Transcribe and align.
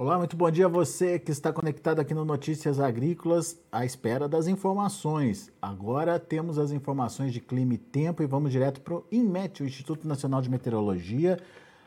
Olá, 0.00 0.16
muito 0.16 0.36
bom 0.36 0.48
dia 0.48 0.66
a 0.66 0.68
você 0.68 1.18
que 1.18 1.32
está 1.32 1.52
conectado 1.52 1.98
aqui 1.98 2.14
no 2.14 2.24
Notícias 2.24 2.78
Agrícolas, 2.78 3.60
à 3.72 3.84
espera 3.84 4.28
das 4.28 4.46
informações. 4.46 5.50
Agora 5.60 6.20
temos 6.20 6.56
as 6.56 6.70
informações 6.70 7.32
de 7.32 7.40
clima 7.40 7.74
e 7.74 7.78
tempo 7.78 8.22
e 8.22 8.26
vamos 8.26 8.52
direto 8.52 8.80
para 8.80 8.94
o 8.94 9.04
INMET, 9.10 9.60
o 9.60 9.66
Instituto 9.66 10.06
Nacional 10.06 10.40
de 10.40 10.48
Meteorologia, 10.48 11.40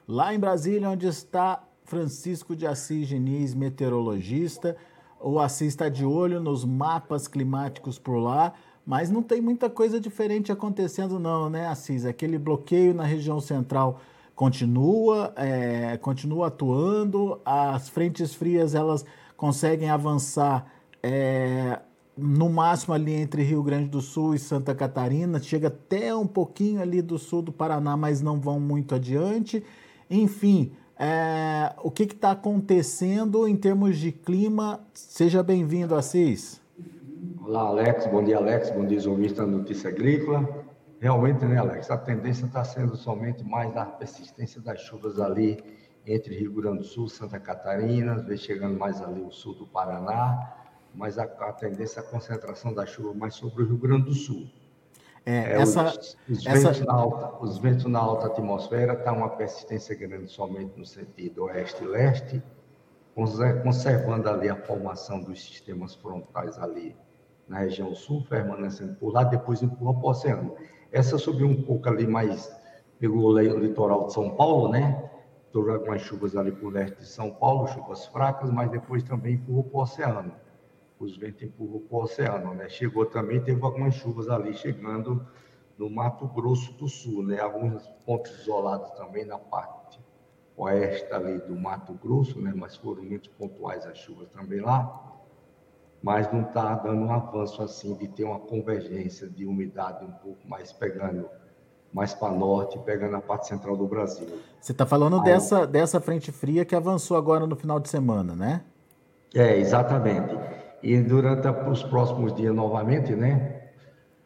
lá 0.05 0.35
em 0.35 0.39
Brasília, 0.39 0.89
onde 0.89 1.07
está 1.07 1.63
Francisco 1.85 2.53
de 2.53 2.67
Assis 2.67 3.07
Diniz, 3.07 3.53
meteorologista. 3.53 4.75
O 5.17 5.39
Assis 5.39 5.69
está 5.69 5.87
de 5.87 6.03
olho 6.03 6.41
nos 6.41 6.65
mapas 6.65 7.29
climáticos 7.29 7.97
por 7.97 8.17
lá, 8.17 8.51
mas 8.85 9.09
não 9.09 9.23
tem 9.23 9.39
muita 9.39 9.69
coisa 9.69 10.01
diferente 10.01 10.51
acontecendo 10.51 11.17
não, 11.17 11.49
né, 11.49 11.65
Assis? 11.65 12.05
Aquele 12.05 12.37
bloqueio 12.37 12.93
na 12.93 13.05
região 13.05 13.39
central 13.39 14.01
continua, 14.35 15.33
é, 15.35 15.97
continua 15.97 16.47
atuando, 16.47 17.39
as 17.45 17.89
frentes 17.89 18.33
frias 18.33 18.73
elas 18.73 19.05
conseguem 19.37 19.89
avançar 19.89 20.71
é, 21.03 21.79
no 22.17 22.49
máximo 22.49 22.93
ali 22.93 23.13
entre 23.13 23.43
Rio 23.43 23.63
Grande 23.63 23.89
do 23.89 24.01
Sul 24.01 24.35
e 24.35 24.39
Santa 24.39 24.75
Catarina, 24.75 25.39
chega 25.39 25.67
até 25.67 26.15
um 26.15 26.27
pouquinho 26.27 26.81
ali 26.81 27.01
do 27.01 27.17
sul 27.17 27.41
do 27.41 27.51
Paraná, 27.51 27.97
mas 27.97 28.21
não 28.21 28.39
vão 28.39 28.59
muito 28.59 28.95
adiante. 28.95 29.63
Enfim, 30.09 30.71
é, 30.99 31.73
o 31.81 31.89
que 31.89 32.03
está 32.03 32.31
acontecendo 32.31 33.47
em 33.47 33.55
termos 33.55 33.97
de 33.97 34.11
clima? 34.11 34.81
Seja 34.93 35.41
bem-vindo, 35.41 35.95
Assis. 35.95 36.61
Olá, 37.43 37.61
Alex. 37.61 38.05
Bom 38.07 38.23
dia, 38.23 38.37
Alex. 38.37 38.69
Bom 38.69 38.85
dia, 38.85 38.99
jornalista 38.99 39.45
da 39.45 39.51
Notícia 39.51 39.89
Agrícola. 39.89 40.70
Realmente, 41.01 41.43
né, 41.45 41.57
Alex, 41.57 41.89
a 41.89 41.97
tendência 41.97 42.45
está 42.45 42.63
sendo 42.63 42.95
somente 42.95 43.43
mais 43.43 43.73
da 43.73 43.83
persistência 43.83 44.61
das 44.61 44.79
chuvas 44.81 45.19
ali 45.19 45.57
entre 46.05 46.37
Rio 46.37 46.53
Grande 46.53 46.77
do 46.77 46.83
Sul, 46.83 47.09
Santa 47.09 47.39
Catarina, 47.39 48.21
vem 48.21 48.37
chegando 48.37 48.77
mais 48.77 49.01
ali 49.01 49.19
o 49.19 49.31
sul 49.31 49.55
do 49.55 49.65
Paraná, 49.65 50.53
mas 50.93 51.17
a, 51.17 51.23
a 51.23 51.53
tendência 51.53 52.01
é 52.01 52.03
a 52.03 52.05
concentração 52.05 52.71
da 52.71 52.85
chuva 52.85 53.15
mais 53.15 53.33
sobre 53.33 53.63
o 53.63 53.67
Rio 53.67 53.77
Grande 53.77 54.05
do 54.05 54.13
Sul. 54.13 54.47
É, 55.25 55.53
é, 55.53 55.61
essa, 55.61 55.85
os, 55.85 56.17
os, 56.29 56.45
essa... 56.45 56.71
Ventos 56.71 56.87
alta, 56.87 57.43
os, 57.43 57.57
ventos 57.57 57.85
na 57.85 57.99
alta, 57.99 58.27
atmosfera 58.27 58.93
estão 58.93 59.13
tá 59.15 59.19
uma 59.19 59.29
persistência 59.29 59.95
grande 59.95 60.31
somente 60.31 60.77
no 60.77 60.85
sentido 60.85 61.45
oeste 61.45 61.83
e 61.83 61.87
leste, 61.87 62.43
conservando 63.63 64.29
ali 64.29 64.49
a 64.49 64.55
formação 64.55 65.19
dos 65.19 65.43
sistemas 65.43 65.95
frontais 65.95 66.59
ali 66.59 66.95
na 67.47 67.59
região 67.59 67.95
sul, 67.95 68.23
permanecendo 68.29 68.93
por 68.95 69.11
lá, 69.11 69.23
depois 69.23 69.63
empurra 69.63 69.93
para 69.95 70.05
o 70.05 70.09
oceano. 70.09 70.55
Essa 70.91 71.17
subiu 71.17 71.47
um 71.47 71.61
pouco 71.61 71.87
ali 71.87 72.05
mais, 72.05 72.53
pegou 72.99 73.31
o 73.31 73.39
litoral 73.39 74.07
de 74.07 74.13
São 74.13 74.29
Paulo, 74.31 74.69
né? 74.69 75.09
Trouxe 75.51 75.71
algumas 75.71 76.01
chuvas 76.01 76.35
ali 76.35 76.51
por 76.51 76.73
leste 76.73 76.97
de 76.97 77.05
São 77.05 77.31
Paulo, 77.31 77.67
chuvas 77.67 78.05
fracas, 78.07 78.51
mas 78.51 78.69
depois 78.69 79.01
também 79.03 79.35
empurrou 79.35 79.63
para 79.63 79.77
o 79.77 79.81
oceano. 79.83 80.33
Os 80.99 81.17
ventos 81.17 81.43
empurrou 81.43 81.79
para 81.81 81.97
o 81.97 82.03
oceano, 82.03 82.53
né? 82.53 82.67
Chegou 82.67 83.05
também, 83.05 83.41
teve 83.41 83.63
algumas 83.63 83.95
chuvas 83.95 84.29
ali 84.29 84.53
chegando 84.53 85.25
no 85.77 85.89
Mato 85.89 86.27
Grosso 86.27 86.73
do 86.73 86.89
Sul, 86.89 87.23
né? 87.23 87.39
Alguns 87.39 87.87
pontos 88.05 88.31
isolados 88.41 88.91
também 88.91 89.25
na 89.25 89.37
parte 89.37 89.99
oeste 90.57 91.11
ali 91.13 91.39
do 91.39 91.55
Mato 91.55 91.93
Grosso, 91.93 92.39
né? 92.41 92.51
Mas 92.53 92.75
foram 92.75 93.01
muito 93.03 93.29
pontuais 93.31 93.85
as 93.85 93.97
chuvas 93.97 94.29
também 94.29 94.59
lá 94.59 95.10
mas 96.01 96.31
não 96.31 96.41
está 96.41 96.75
dando 96.75 97.01
um 97.03 97.11
avanço 97.11 97.61
assim 97.61 97.95
de 97.95 98.07
ter 98.07 98.23
uma 98.23 98.39
convergência 98.39 99.29
de 99.29 99.45
umidade 99.45 100.03
um 100.03 100.11
pouco 100.11 100.47
mais 100.47 100.71
pegando 100.71 101.29
mais 101.93 102.13
para 102.13 102.31
norte, 102.31 102.79
pegando 102.79 103.17
a 103.17 103.21
parte 103.21 103.47
central 103.47 103.75
do 103.75 103.85
Brasil. 103.85 104.25
Você 104.61 104.71
está 104.71 104.85
falando 104.85 105.17
Aí, 105.17 105.23
dessa, 105.25 105.67
dessa 105.67 105.99
frente 105.99 106.31
fria 106.31 106.63
que 106.63 106.73
avançou 106.73 107.17
agora 107.17 107.45
no 107.45 107.55
final 107.55 107.81
de 107.81 107.89
semana, 107.89 108.33
né? 108.33 108.61
É, 109.35 109.57
exatamente. 109.57 110.33
E 110.81 110.97
durante 111.01 111.47
os 111.69 111.83
próximos 111.83 112.33
dias, 112.33 112.55
novamente, 112.55 113.13
né? 113.13 113.71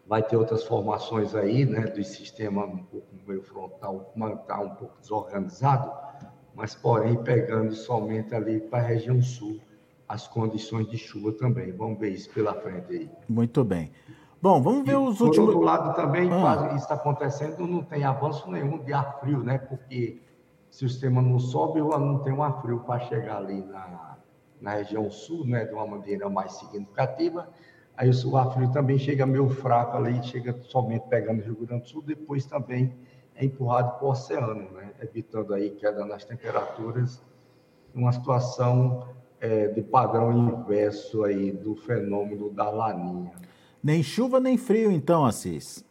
Vai 0.07 0.21
ter 0.21 0.37
outras 0.37 0.63
formações 0.63 1.33
aí, 1.33 1.65
né? 1.65 1.87
Do 1.87 2.03
sistema 2.03 2.65
um 2.65 2.83
pouco 2.83 3.07
meio 3.27 3.41
frontal, 3.41 4.13
está 4.15 4.59
um 4.59 4.75
pouco 4.75 4.99
desorganizado, 5.01 5.91
mas 6.53 6.75
porém 6.75 7.15
pegando 7.23 7.73
somente 7.73 8.35
ali 8.35 8.59
para 8.59 8.77
a 8.77 8.87
região 8.87 9.19
sul 9.23 9.59
as 10.07 10.27
condições 10.27 10.87
de 10.87 10.97
chuva 10.97 11.31
também. 11.31 11.71
Vamos 11.71 11.99
ver 11.99 12.09
isso 12.09 12.29
pela 12.29 12.53
frente 12.53 12.91
aí. 12.91 13.09
Muito 13.27 13.63
bem. 13.63 13.91
Bom, 14.41 14.61
vamos 14.61 14.85
ver 14.85 14.93
e, 14.93 14.95
os 14.95 15.21
últimos. 15.21 15.37
Por 15.37 15.55
outro 15.55 15.61
lado, 15.61 15.95
também, 15.95 16.29
ah. 16.31 16.67
isso 16.67 16.83
está 16.83 16.95
acontecendo, 16.95 17.65
não 17.65 17.83
tem 17.83 18.03
avanço 18.03 18.49
nenhum 18.49 18.77
de 18.77 18.93
ar 18.93 19.19
frio, 19.19 19.39
né? 19.43 19.57
Porque 19.57 20.21
se 20.69 20.85
o 20.85 20.89
sistema 20.89 21.21
não 21.21 21.39
sobe, 21.39 21.79
não 21.79 22.19
tem 22.19 22.33
um 22.33 22.43
ar 22.43 22.61
frio 22.61 22.81
para 22.81 22.99
chegar 22.99 23.37
ali 23.37 23.61
na, 23.61 24.17
na 24.61 24.73
região 24.75 25.09
sul, 25.09 25.45
né? 25.47 25.65
De 25.65 25.73
uma 25.73 25.87
maneira 25.87 26.29
mais 26.29 26.53
significativa. 26.53 27.49
Aí 27.97 28.11
o 28.25 28.37
ar 28.37 28.51
frio 28.53 28.71
também 28.71 28.99
chega 28.99 29.25
meio 29.25 29.49
fraco 29.49 29.97
ali, 29.97 30.21
chega 30.21 30.55
somente 30.63 31.07
pegando 31.07 31.39
o 31.39 31.43
Rio 31.43 31.55
Grande 31.65 31.83
do 31.83 31.89
Sul, 31.89 32.03
depois 32.03 32.45
também 32.45 32.93
é 33.35 33.45
empurrado 33.45 33.97
para 33.97 34.05
o 34.05 34.11
oceano, 34.11 34.69
né? 34.73 34.91
Evitando 35.01 35.53
aí 35.53 35.71
queda 35.71 36.05
nas 36.05 36.23
temperaturas, 36.25 37.21
uma 37.93 38.11
situação 38.11 39.07
é, 39.39 39.67
de 39.67 39.81
padrão 39.81 40.31
inverso 40.31 41.23
aí 41.23 41.51
do 41.51 41.75
fenômeno 41.75 42.49
da 42.49 42.69
laninha. 42.69 43.31
Nem 43.83 44.01
chuva 44.01 44.39
nem 44.39 44.57
frio, 44.57 44.91
então, 44.91 45.25
Assis. 45.25 45.85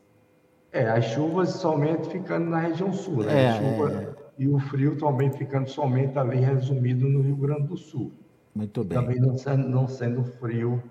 É, 0.73 0.89
as 0.89 1.05
chuvas 1.07 1.51
somente 1.51 2.09
ficando 2.09 2.51
na 2.51 2.59
região 2.59 2.93
sul, 2.93 3.23
né? 3.23 3.45
É, 3.45 3.53
chuva, 3.53 3.93
é... 3.93 4.25
E 4.37 4.49
o 4.49 4.59
frio 4.59 4.97
também 4.99 5.31
ficando 5.31 5.69
somente 5.69 6.19
ali 6.19 6.39
resumido 6.39 7.09
no 7.09 7.23
Rio 7.23 7.37
Grande 7.37 7.69
do 7.69 7.77
Sul. 7.77 8.11
Muito 8.53 8.83
bem. 8.83 8.99
Também 8.99 9.21
não 9.21 9.39
sendo, 9.39 9.69
não 9.69 9.87
sendo 9.87 10.25
frio 10.25 10.83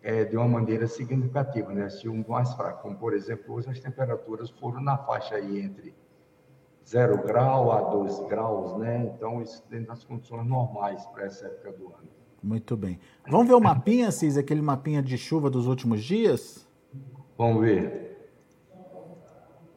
é, 0.00 0.24
de 0.24 0.36
uma 0.36 0.46
maneira 0.46 0.86
significativa, 0.86 1.72
né? 1.72 1.88
Se 1.88 2.08
um 2.08 2.24
mais 2.28 2.52
fraco, 2.54 2.82
como 2.82 2.96
por 2.96 3.12
exemplo, 3.12 3.54
hoje 3.54 3.68
as 3.68 3.80
temperaturas 3.80 4.50
foram 4.50 4.80
na 4.80 4.96
faixa 4.96 5.34
aí 5.34 5.60
entre 5.60 5.92
0 6.86 7.22
grau 7.24 7.72
a 7.72 7.80
2 7.90 8.20
graus, 8.28 8.76
né? 8.78 9.12
Então, 9.14 9.40
isso 9.40 9.62
dentro 9.70 9.88
das 9.88 10.04
condições 10.04 10.46
normais 10.46 11.04
para 11.06 11.24
essa 11.24 11.46
época 11.46 11.72
do 11.72 11.86
ano. 11.86 12.08
Muito 12.42 12.76
bem. 12.76 12.98
Vamos 13.28 13.46
ver 13.46 13.54
o 13.54 13.60
mapinha, 13.60 14.10
Cis, 14.10 14.36
aquele 14.36 14.60
mapinha 14.60 15.02
de 15.02 15.16
chuva 15.16 15.48
dos 15.48 15.66
últimos 15.66 16.02
dias? 16.02 16.68
Vamos 17.38 17.62
ver. 17.62 18.30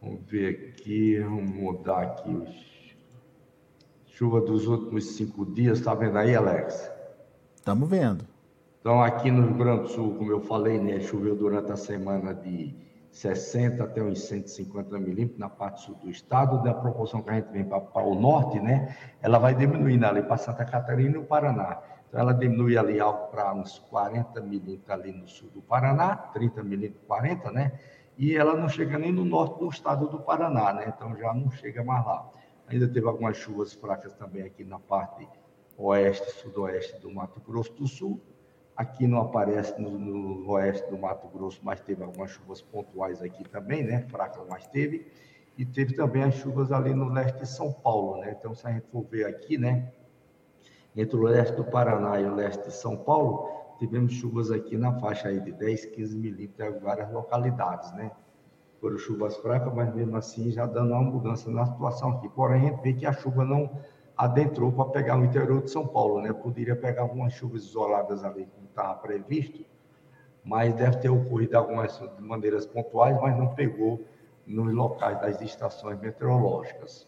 Vamos 0.01 0.21
ver 0.25 0.73
aqui, 0.73 1.19
vamos 1.19 1.49
mudar 1.51 2.01
aqui. 2.01 2.75
Chuva 4.07 4.41
dos 4.41 4.67
últimos 4.67 5.15
cinco 5.15 5.45
dias, 5.45 5.81
tá 5.81 5.93
vendo 5.93 6.17
aí, 6.17 6.35
Alex? 6.35 6.91
Estamos 7.55 7.89
vendo. 7.89 8.25
Então, 8.79 9.01
aqui 9.01 9.31
no 9.31 9.47
Rio 9.47 9.57
Grande 9.57 9.81
do 9.83 9.89
Sul, 9.89 10.15
como 10.15 10.31
eu 10.31 10.39
falei, 10.39 10.79
né, 10.79 10.99
choveu 10.99 11.35
durante 11.35 11.71
a 11.71 11.75
semana 11.75 12.33
de 12.33 12.75
60 13.15 13.81
até 13.81 14.03
uns 14.03 14.27
150 14.27 14.99
milímetros 14.99 15.39
na 15.39 15.47
parte 15.47 15.81
sul 15.83 15.95
do 15.95 16.09
estado, 16.09 16.61
da 16.61 16.73
proporção 16.73 17.21
que 17.21 17.29
a 17.29 17.35
gente 17.35 17.49
vem 17.49 17.63
para 17.63 18.03
o 18.03 18.13
norte, 18.13 18.59
né, 18.59 18.93
ela 19.21 19.39
vai 19.39 19.55
diminuindo 19.55 20.05
ali 20.05 20.21
para 20.21 20.35
Santa 20.35 20.65
Catarina 20.65 21.15
e 21.15 21.17
o 21.17 21.23
Paraná. 21.23 21.81
Então, 22.09 22.19
ela 22.19 22.33
diminui 22.33 22.77
ali 22.77 22.99
algo 22.99 23.27
para 23.27 23.53
uns 23.53 23.79
40 23.79 24.41
milímetros 24.41 24.89
ali 24.89 25.13
no 25.13 25.25
sul 25.29 25.49
do 25.51 25.61
Paraná, 25.61 26.13
30 26.33 26.61
milímetros, 26.61 27.05
40, 27.07 27.51
né, 27.51 27.79
e 28.17 28.35
ela 28.35 28.53
não 28.53 28.67
chega 28.67 28.99
nem 28.99 29.13
no 29.13 29.23
norte 29.23 29.59
do 29.59 29.69
estado 29.69 30.09
do 30.09 30.19
Paraná, 30.19 30.73
né, 30.73 30.93
então 30.93 31.15
já 31.15 31.33
não 31.33 31.49
chega 31.49 31.85
mais 31.85 32.05
lá. 32.05 32.29
Ainda 32.67 32.85
teve 32.85 33.07
algumas 33.07 33.37
chuvas 33.37 33.73
fracas 33.73 34.13
também 34.13 34.43
aqui 34.43 34.65
na 34.65 34.77
parte 34.77 35.25
oeste, 35.77 36.31
sudoeste 36.41 36.99
do 36.99 37.09
Mato 37.13 37.39
Grosso 37.39 37.71
do 37.75 37.87
Sul, 37.87 38.19
Aqui 38.75 39.07
não 39.07 39.21
aparece 39.21 39.79
no, 39.81 39.97
no, 39.97 40.51
oeste 40.51 40.89
do 40.89 40.97
Mato 40.97 41.27
Grosso, 41.29 41.61
mas 41.63 41.79
teve 41.79 42.03
algumas 42.03 42.31
chuvas 42.31 42.61
pontuais 42.61 43.21
aqui 43.21 43.47
também, 43.47 43.83
né? 43.83 44.01
Fracas, 44.09 44.45
mas 44.49 44.67
teve. 44.67 45.07
E 45.57 45.65
teve 45.65 45.95
também 45.95 46.23
as 46.23 46.35
chuvas 46.35 46.71
ali 46.73 46.93
no 46.93 47.07
leste 47.07 47.39
de 47.39 47.47
São 47.47 47.71
Paulo, 47.71 48.17
né? 48.19 48.35
Então, 48.37 48.53
se 48.53 48.67
a 48.67 48.71
gente 48.71 48.87
for 48.87 49.05
ver 49.05 49.25
aqui, 49.27 49.57
né? 49.57 49.93
Entre 50.93 51.15
o 51.15 51.23
leste 51.23 51.55
do 51.55 51.63
Paraná 51.63 52.19
e 52.19 52.25
o 52.25 52.35
leste 52.35 52.65
de 52.65 52.73
São 52.73 52.97
Paulo, 52.97 53.49
tivemos 53.79 54.11
chuvas 54.13 54.51
aqui 54.51 54.77
na 54.77 54.99
faixa 54.99 55.29
aí 55.29 55.39
de 55.39 55.53
10, 55.53 55.85
15 55.85 56.17
milímetros 56.17 56.75
em 56.75 56.79
várias 56.79 57.09
localidades, 57.13 57.93
né? 57.93 58.11
Foram 58.81 58.97
chuvas 58.97 59.37
fracas, 59.37 59.73
mas 59.73 59.93
mesmo 59.95 60.17
assim 60.17 60.51
já 60.51 60.65
dando 60.65 60.91
uma 60.91 61.01
mudança 61.01 61.49
na 61.49 61.65
situação 61.65 62.11
aqui. 62.11 62.27
Porém, 62.27 62.67
a 62.67 62.71
gente 62.71 62.81
vê 62.81 62.93
que 62.93 63.05
a 63.05 63.13
chuva 63.13 63.45
não 63.45 63.69
adentrou 64.17 64.71
para 64.71 64.85
pegar 64.85 65.17
o 65.17 65.25
interior 65.25 65.61
de 65.61 65.71
São 65.71 65.85
Paulo, 65.85 66.21
né? 66.21 66.31
Poderia 66.31 66.75
pegar 66.75 67.03
algumas 67.03 67.33
chuvas 67.33 67.63
isoladas 67.63 68.23
ali, 68.23 68.47
como 68.55 68.67
estava 68.67 68.93
previsto, 68.95 69.65
mas 70.43 70.73
deve 70.73 70.97
ter 70.97 71.09
ocorrido 71.09 71.57
algumas 71.57 71.97
de 71.97 72.21
maneiras 72.21 72.65
pontuais, 72.65 73.19
mas 73.21 73.37
não 73.37 73.53
pegou 73.55 74.05
nos 74.45 74.73
locais 74.73 75.19
das 75.19 75.41
estações 75.41 75.99
meteorológicas. 75.99 77.07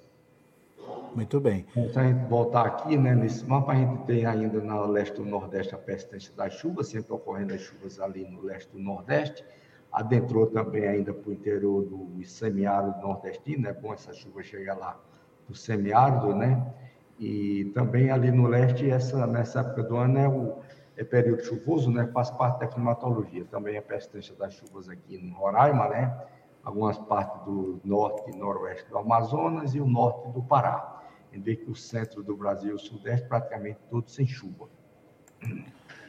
Muito 1.13 1.39
bem. 1.39 1.65
Então, 1.75 1.89
se 1.89 1.99
a 1.99 2.03
gente 2.03 2.27
voltar 2.27 2.65
aqui, 2.65 2.97
né, 2.97 3.15
nesse 3.15 3.45
mapa, 3.45 3.71
a 3.71 3.75
gente 3.75 4.03
tem 4.05 4.25
ainda 4.25 4.61
na 4.61 4.85
leste 4.85 5.15
do 5.15 5.25
nordeste 5.25 5.73
a 5.73 5.77
persistência 5.77 6.33
das 6.35 6.53
chuvas, 6.53 6.87
sempre 6.87 7.13
ocorrendo 7.13 7.53
as 7.53 7.61
chuvas 7.61 7.99
ali 7.99 8.27
no 8.29 8.41
leste 8.41 8.71
do 8.71 8.79
nordeste. 8.79 9.43
Adentrou 9.91 10.47
também 10.47 10.87
ainda 10.87 11.13
para 11.13 11.29
o 11.29 11.33
interior 11.33 11.83
do 11.83 12.23
semiárido 12.23 12.99
nordestino, 13.01 13.67
é 13.67 13.73
bom 13.73 13.93
essa 13.93 14.13
chuva 14.13 14.43
chegar 14.43 14.75
lá 14.75 14.99
do 15.47 15.55
semiárido, 15.55 16.35
né? 16.35 16.73
E 17.19 17.65
também 17.73 18.11
ali 18.11 18.31
no 18.31 18.47
leste, 18.47 18.89
essa, 18.89 19.25
nessa 19.25 19.61
época 19.61 19.83
do 19.83 19.97
ano, 19.97 20.17
é 20.17 20.27
o 20.27 20.59
é 20.97 21.03
período 21.03 21.43
chuvoso, 21.43 21.91
né? 21.91 22.07
Faz 22.13 22.31
parte 22.31 22.59
da 22.59 22.67
climatologia. 22.67 23.45
Também 23.45 23.77
a 23.77 23.81
persistência 23.81 24.35
das 24.35 24.53
chuvas 24.53 24.89
aqui 24.89 25.17
no 25.17 25.35
Roraima, 25.35 25.87
né? 25.89 26.25
Algumas 26.63 26.97
partes 26.97 27.39
do 27.45 27.79
norte 27.83 28.31
e 28.31 28.35
noroeste 28.35 28.89
do 28.89 28.97
Amazonas 28.97 29.75
e 29.75 29.79
o 29.79 29.87
norte 29.87 30.27
do 30.29 30.41
Pará. 30.41 31.03
Em 31.31 31.39
vez 31.39 31.59
que 31.59 31.69
o 31.69 31.75
centro 31.75 32.23
do 32.23 32.35
Brasil 32.35 32.71
e 32.71 32.73
o 32.73 32.79
sudeste 32.79 33.27
praticamente 33.27 33.79
todos 33.89 34.13
sem 34.13 34.25
chuva. 34.25 34.67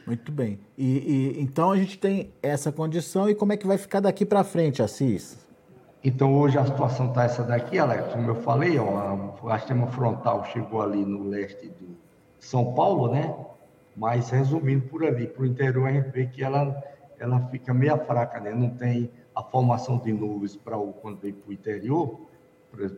Muito 0.07 0.31
bem. 0.31 0.59
E, 0.75 1.35
e, 1.37 1.41
então 1.41 1.71
a 1.71 1.77
gente 1.77 1.99
tem 1.99 2.33
essa 2.41 2.71
condição 2.71 3.29
e 3.29 3.35
como 3.35 3.53
é 3.53 3.57
que 3.57 3.67
vai 3.67 3.77
ficar 3.77 3.99
daqui 3.99 4.25
para 4.25 4.43
frente, 4.43 4.81
Assis? 4.81 5.47
Então 6.01 6.33
hoje 6.39 6.57
a 6.57 6.65
situação 6.65 7.09
está 7.09 7.25
essa 7.25 7.43
daqui, 7.43 7.77
Alex, 7.77 8.13
como 8.13 8.29
eu 8.29 8.35
falei, 8.35 8.79
ó, 8.79 9.27
a 9.49 9.59
sistema 9.59 9.87
frontal 9.87 10.45
chegou 10.45 10.81
ali 10.81 11.03
no 11.03 11.27
leste 11.27 11.67
de 11.67 11.89
São 12.39 12.73
Paulo, 12.73 13.11
né? 13.11 13.35
Mas 13.97 14.29
resumindo 14.29 14.87
por 14.87 15.03
ali, 15.03 15.27
para 15.27 15.43
o 15.43 15.45
interior 15.45 15.87
a 15.87 15.91
gente 15.91 16.09
vê 16.09 16.25
que 16.25 16.41
ela, 16.41 16.81
ela 17.19 17.41
fica 17.47 17.73
meia 17.73 17.97
fraca, 17.97 18.39
né? 18.39 18.53
Não 18.53 18.69
tem 18.69 19.11
a 19.35 19.43
formação 19.43 19.97
de 19.97 20.13
nuvens 20.13 20.55
para 20.55 20.77
quando 20.77 21.19
vem 21.19 21.33
para 21.33 21.49
o 21.49 21.53
interior, 21.53 22.21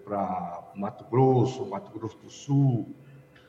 para 0.06 0.60
Mato 0.76 1.04
Grosso, 1.10 1.66
Mato 1.66 1.92
Grosso 1.92 2.20
do 2.20 2.30
Sul, 2.30 2.86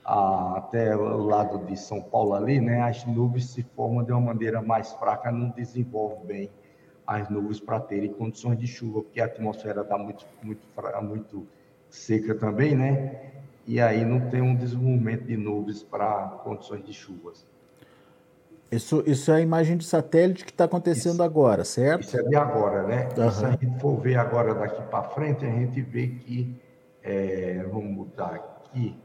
a, 0.03 0.57
até 0.57 0.97
o 0.97 1.27
lado 1.27 1.59
de 1.67 1.77
São 1.77 2.01
Paulo 2.01 2.33
ali, 2.33 2.59
né? 2.59 2.81
As 2.81 3.05
nuvens 3.05 3.51
se 3.51 3.63
formam 3.63 4.03
de 4.03 4.13
uma 4.13 4.21
maneira 4.21 4.63
mais 4.63 4.95
fraca, 4.95 5.31
não 5.31 5.51
desenvolve 5.51 6.27
bem 6.27 6.51
as 7.07 7.29
nuvens 7.29 7.61
para 7.61 7.81
terem 7.81 8.13
condições 8.13 8.59
de 8.59 8.67
chuva, 8.67 9.03
porque 9.03 9.21
a 9.21 9.27
atmosfera 9.27 9.83
está 9.83 9.99
muito, 9.99 10.25
muito, 10.43 10.63
muito 11.03 11.47
seca 11.89 12.35
também, 12.35 12.75
né? 12.77 13.33
E 13.67 13.81
aí 13.81 14.05
não 14.05 14.29
tem 14.31 14.41
um 14.41 14.55
desenvolvimento 14.55 15.25
de 15.25 15.37
nuvens 15.37 15.83
para 15.83 16.41
condições 16.43 16.85
de 16.85 16.93
chuvas. 16.93 17.47
Isso, 18.71 19.03
isso 19.07 19.31
é 19.31 19.37
a 19.37 19.41
imagem 19.41 19.77
de 19.77 19.85
satélite 19.85 20.47
que 20.47 20.51
está 20.51 20.65
acontecendo 20.65 21.15
isso, 21.15 21.23
agora, 21.23 21.63
certo? 21.63 22.05
Isso 22.05 22.19
é 22.19 22.23
de 22.23 22.35
agora, 22.35 22.85
né? 22.85 23.09
Uhum. 23.19 23.31
se 23.31 23.45
a 23.45 23.51
gente 23.51 23.81
for 23.81 24.01
ver 24.01 24.17
agora 24.17 24.55
daqui 24.55 24.83
para 24.85 25.03
frente, 25.03 25.45
a 25.45 25.51
gente 25.51 25.81
vê 25.83 26.07
que, 26.09 26.59
é, 27.03 27.63
vamos 27.71 27.91
mudar 27.93 28.35
aqui, 28.35 28.97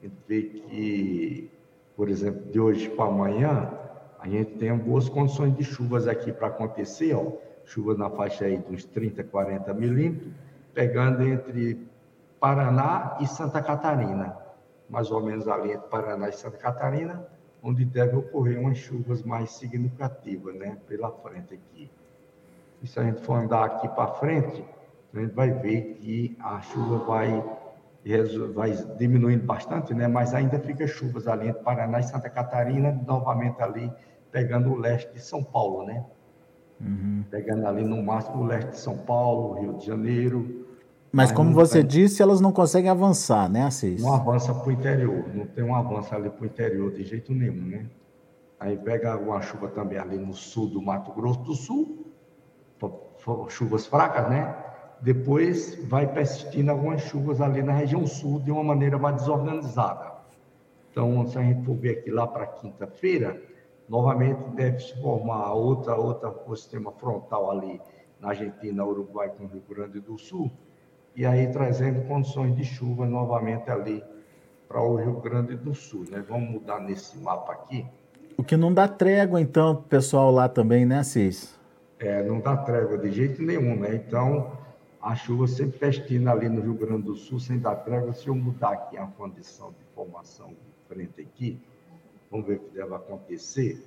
a 0.00 0.04
gente 0.04 0.16
vê 0.28 0.42
que, 0.42 1.50
por 1.96 2.08
exemplo, 2.08 2.48
de 2.48 2.60
hoje 2.60 2.88
para 2.90 3.06
amanhã, 3.06 3.75
a 4.18 4.28
gente 4.28 4.52
tem 4.52 4.76
boas 4.76 5.08
condições 5.08 5.56
de 5.56 5.64
chuvas 5.64 6.08
aqui 6.08 6.32
para 6.32 6.48
acontecer, 6.48 7.14
ó, 7.14 7.32
chuvas 7.64 7.98
na 7.98 8.08
faixa 8.08 8.44
aí 8.44 8.58
dos 8.58 8.84
30, 8.84 9.24
40 9.24 9.72
milímetros, 9.74 10.32
pegando 10.72 11.22
entre 11.22 11.86
Paraná 12.38 13.16
e 13.20 13.26
Santa 13.26 13.62
Catarina, 13.62 14.36
mais 14.88 15.10
ou 15.10 15.22
menos 15.22 15.48
ali 15.48 15.72
entre 15.72 15.88
Paraná 15.88 16.28
e 16.28 16.32
Santa 16.32 16.58
Catarina, 16.58 17.26
onde 17.62 17.84
deve 17.84 18.16
ocorrer 18.16 18.60
umas 18.60 18.78
chuvas 18.78 19.22
mais 19.22 19.50
significativas, 19.50 20.54
né, 20.54 20.76
pela 20.86 21.10
frente 21.10 21.54
aqui. 21.54 21.90
E 22.82 22.86
se 22.86 23.00
a 23.00 23.02
gente 23.02 23.20
for 23.22 23.34
andar 23.34 23.64
aqui 23.64 23.88
para 23.88 24.06
frente, 24.08 24.64
a 25.14 25.18
gente 25.18 25.32
vai 25.32 25.50
ver 25.50 25.94
que 25.94 26.36
a 26.40 26.60
chuva 26.60 26.98
vai, 26.98 27.42
vai 28.54 28.72
diminuindo 28.96 29.44
bastante, 29.44 29.92
né, 29.92 30.06
mas 30.06 30.32
ainda 30.32 30.58
fica 30.60 30.86
chuvas 30.86 31.26
ali 31.26 31.48
entre 31.48 31.62
Paraná 31.62 31.98
e 31.98 32.04
Santa 32.04 32.30
Catarina, 32.30 32.92
novamente 33.06 33.60
ali 33.60 33.92
pegando 34.30 34.70
o 34.70 34.76
leste 34.76 35.12
de 35.12 35.20
São 35.20 35.42
Paulo, 35.42 35.84
né? 35.84 36.04
Uhum. 36.80 37.24
Pegando 37.30 37.66
ali 37.66 37.82
no 37.82 38.02
máximo 38.02 38.42
o 38.42 38.46
leste 38.46 38.70
de 38.70 38.78
São 38.78 38.98
Paulo, 38.98 39.60
Rio 39.60 39.72
de 39.74 39.86
Janeiro. 39.86 40.66
Mas, 41.10 41.32
como 41.32 41.54
você 41.54 41.82
disse, 41.82 42.22
elas 42.22 42.40
não 42.40 42.52
conseguem 42.52 42.90
avançar, 42.90 43.48
né, 43.48 43.62
Assis? 43.62 44.02
Não 44.02 44.12
avança 44.12 44.54
para 44.54 44.68
o 44.68 44.72
interior, 44.72 45.24
não 45.34 45.46
tem 45.46 45.64
um 45.64 45.74
avanço 45.74 46.14
ali 46.14 46.28
para 46.28 46.42
o 46.42 46.46
interior 46.46 46.92
de 46.92 47.02
jeito 47.04 47.32
nenhum, 47.32 47.64
né? 47.64 47.86
Aí 48.60 48.76
pega 48.76 49.16
uma 49.16 49.40
chuva 49.40 49.68
também 49.68 49.98
ali 49.98 50.18
no 50.18 50.34
sul 50.34 50.68
do 50.68 50.82
Mato 50.82 51.12
Grosso 51.12 51.40
do 51.40 51.54
Sul, 51.54 52.06
chuvas 53.48 53.86
fracas, 53.86 54.28
né? 54.28 54.54
Depois 55.00 55.76
vai 55.84 56.06
persistindo 56.06 56.70
algumas 56.70 57.02
chuvas 57.02 57.40
ali 57.40 57.62
na 57.62 57.72
região 57.72 58.06
sul 58.06 58.40
de 58.40 58.50
uma 58.50 58.64
maneira 58.64 58.98
mais 58.98 59.16
desorganizada. 59.16 60.12
Então, 60.90 61.26
se 61.26 61.38
a 61.38 61.42
gente 61.42 61.64
for 61.64 61.76
ver 61.76 61.98
aqui 61.98 62.10
lá 62.10 62.26
para 62.26 62.46
quinta-feira, 62.46 63.40
novamente 63.88 64.40
deve 64.54 64.80
se 64.80 65.00
formar 65.00 65.52
outra, 65.52 65.94
outra, 65.94 66.34
o 66.46 66.56
sistema 66.56 66.90
frontal 66.92 67.50
ali 67.50 67.80
na 68.20 68.30
Argentina, 68.30 68.84
Uruguai 68.84 69.30
com 69.36 69.44
o 69.44 69.46
Rio 69.46 69.62
Grande 69.68 70.00
do 70.00 70.18
Sul, 70.18 70.50
e 71.14 71.26
aí 71.26 71.46
trazendo 71.48 72.06
condições 72.08 72.56
de 72.56 72.64
chuva 72.64 73.06
novamente 73.06 73.70
ali 73.70 74.02
para 74.66 74.80
o 74.80 74.96
Rio 74.96 75.20
Grande 75.20 75.54
do 75.54 75.74
Sul. 75.74 76.04
Né? 76.10 76.24
Vamos 76.26 76.48
mudar 76.48 76.80
nesse 76.80 77.18
mapa 77.18 77.52
aqui. 77.52 77.86
O 78.36 78.42
que 78.42 78.56
não 78.56 78.72
dá 78.72 78.88
trégua, 78.88 79.40
então, 79.40 79.76
pessoal 79.76 80.30
lá 80.30 80.48
também, 80.48 80.84
né, 80.84 81.02
Cis? 81.02 81.58
É, 81.98 82.22
não 82.22 82.40
dá 82.40 82.56
trégua 82.56 82.98
de 82.98 83.10
jeito 83.10 83.42
nenhum, 83.42 83.76
né? 83.76 83.94
Então, 83.94 84.52
a 85.06 85.14
chuva 85.14 85.46
sempre 85.46 85.78
festina 85.78 86.32
ali 86.32 86.48
no 86.48 86.60
Rio 86.60 86.74
Grande 86.74 87.04
do 87.04 87.14
Sul, 87.14 87.38
sem 87.38 87.58
dar 87.58 87.76
trégua. 87.76 88.12
Se 88.12 88.28
eu 88.28 88.34
mudar 88.34 88.72
aqui 88.72 88.96
a 88.98 89.06
condição 89.06 89.70
de 89.70 89.84
formação 89.94 90.48
de 90.48 90.88
frente 90.88 91.20
aqui, 91.20 91.60
Vamos 92.30 92.46
ver 92.46 92.56
o 92.56 92.60
que 92.60 92.74
deve 92.74 92.94
acontecer. 92.94 93.82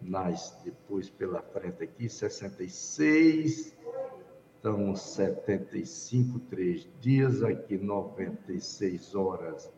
Nas, 0.00 0.60
depois 0.64 1.08
pela 1.08 1.40
frente 1.40 1.84
aqui, 1.84 2.08
66. 2.08 3.76
Então, 4.58 4.96
75, 4.96 6.40
três 6.50 6.88
dias. 7.00 7.42
Aqui, 7.42 7.78
96 7.78 9.14
horas. 9.14 9.70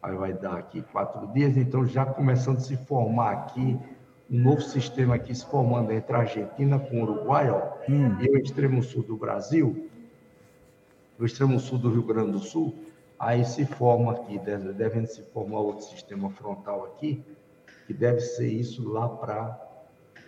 Aí 0.00 0.14
vai 0.14 0.32
dar 0.32 0.58
aqui 0.58 0.82
quatro 0.92 1.26
dias. 1.32 1.56
Então, 1.56 1.84
já 1.84 2.06
começando 2.06 2.58
a 2.58 2.60
se 2.60 2.76
formar 2.76 3.32
aqui 3.32 3.76
um 4.30 4.38
novo 4.38 4.62
sistema 4.62 5.16
aqui 5.16 5.34
se 5.34 5.44
formando 5.44 5.92
entre 5.92 6.16
a 6.16 6.20
Argentina 6.20 6.78
com 6.78 7.00
o 7.00 7.02
Uruguai 7.02 7.50
ó, 7.50 7.74
hum. 7.88 8.16
e 8.22 8.30
o 8.30 8.38
extremo 8.38 8.82
sul 8.82 9.02
do 9.02 9.18
Brasil, 9.18 9.90
o 11.18 11.24
extremo 11.24 11.58
sul 11.60 11.78
do 11.78 11.90
Rio 11.90 12.02
Grande 12.02 12.32
do 12.32 12.38
Sul, 12.38 12.74
Aí 13.18 13.44
se 13.44 13.64
forma 13.64 14.12
aqui, 14.12 14.38
devendo 14.38 15.06
se 15.06 15.22
formar 15.22 15.60
outro 15.60 15.86
sistema 15.86 16.30
frontal 16.30 16.84
aqui, 16.84 17.24
que 17.86 17.94
deve 17.94 18.20
ser 18.20 18.48
isso 18.48 18.86
lá 18.88 19.08
para 19.08 19.60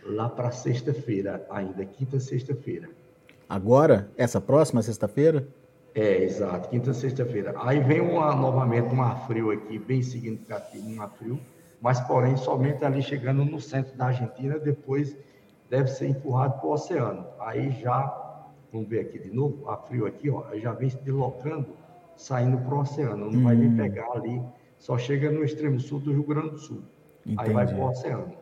lá 0.02 0.28
para 0.28 0.52
sexta-feira, 0.52 1.44
ainda 1.50 1.84
quinta 1.84 2.20
sexta-feira. 2.20 2.88
Agora, 3.48 4.08
essa 4.16 4.40
próxima 4.40 4.80
sexta-feira? 4.80 5.48
É, 5.94 6.22
exato, 6.22 6.68
quinta 6.68 6.94
sexta-feira. 6.94 7.54
Aí 7.56 7.80
vem 7.80 8.00
uma, 8.00 8.34
novamente 8.34 8.94
um 8.94 9.02
ar 9.02 9.26
frio 9.26 9.50
aqui, 9.50 9.78
bem 9.78 10.02
significativo, 10.02 10.88
um 10.88 11.02
ar 11.02 11.10
frio, 11.10 11.40
mas 11.80 12.00
porém 12.00 12.36
somente 12.36 12.84
ali 12.84 13.02
chegando 13.02 13.44
no 13.44 13.60
centro 13.60 13.96
da 13.96 14.06
Argentina, 14.06 14.58
depois 14.58 15.16
deve 15.68 15.88
ser 15.88 16.08
empurrado 16.08 16.60
para 16.60 16.68
o 16.68 16.72
oceano. 16.72 17.26
Aí 17.40 17.72
já, 17.72 18.25
vamos 18.76 18.88
ver 18.88 19.00
aqui 19.00 19.18
de 19.18 19.30
novo, 19.30 19.68
ar 19.68 19.78
frio 19.88 20.06
aqui, 20.06 20.30
ó, 20.30 20.44
já 20.56 20.72
vem 20.72 20.90
se 20.90 20.98
deslocando 20.98 21.66
saindo 22.14 22.58
para 22.58 22.74
o 22.74 22.80
oceano, 22.80 23.30
não 23.30 23.40
hum. 23.40 23.44
vai 23.44 23.56
nem 23.56 23.74
pegar 23.74 24.10
ali, 24.12 24.42
só 24.78 24.96
chega 24.98 25.30
no 25.30 25.42
extremo 25.42 25.80
sul 25.80 26.00
do 26.00 26.12
Rio 26.12 26.22
Grande 26.22 26.50
do 26.50 26.58
Sul. 26.58 26.82
Entendi. 27.24 27.48
Aí 27.48 27.52
vai 27.52 27.66
para 27.66 27.76
o 27.76 27.88
oceano. 27.88 28.32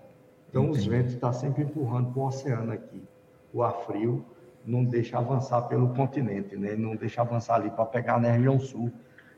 Então 0.49 0.65
Entendi. 0.65 0.79
os 0.79 0.87
ventos 0.87 1.13
estão 1.15 1.31
tá 1.31 1.37
sempre 1.37 1.63
empurrando 1.63 2.13
para 2.13 2.21
o 2.21 2.27
oceano 2.27 2.73
aqui. 2.73 3.03
O 3.53 3.63
ar 3.63 3.73
frio 3.87 4.25
não 4.65 4.85
deixa 4.85 5.19
avançar 5.19 5.63
pelo 5.63 5.89
continente, 5.95 6.57
né? 6.57 6.75
não 6.75 6.97
deixa 6.97 7.21
avançar 7.21 7.57
ali 7.57 7.71
para 7.71 7.87
pegar 7.87 8.21
na 8.21 8.31
região 8.31 8.59
sul. 8.59 8.93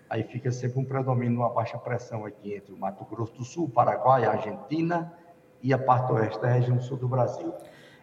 Aí 0.08 0.22
fica 0.22 0.50
sempre 0.50 0.78
um 0.78 0.84
predomínio, 0.84 1.38
uma 1.38 1.50
baixa 1.50 1.76
pressão 1.78 2.24
aqui 2.24 2.54
entre 2.54 2.72
o 2.72 2.78
Mato 2.78 3.04
Grosso 3.04 3.34
do 3.34 3.44
Sul, 3.44 3.68
Paraguai, 3.68 4.24
Argentina 4.24 5.12
e 5.62 5.72
a 5.72 5.78
parte 5.78 6.12
oeste 6.12 6.40
da 6.40 6.48
região 6.48 6.80
sul 6.80 6.96
do 6.96 7.08
Brasil. 7.08 7.52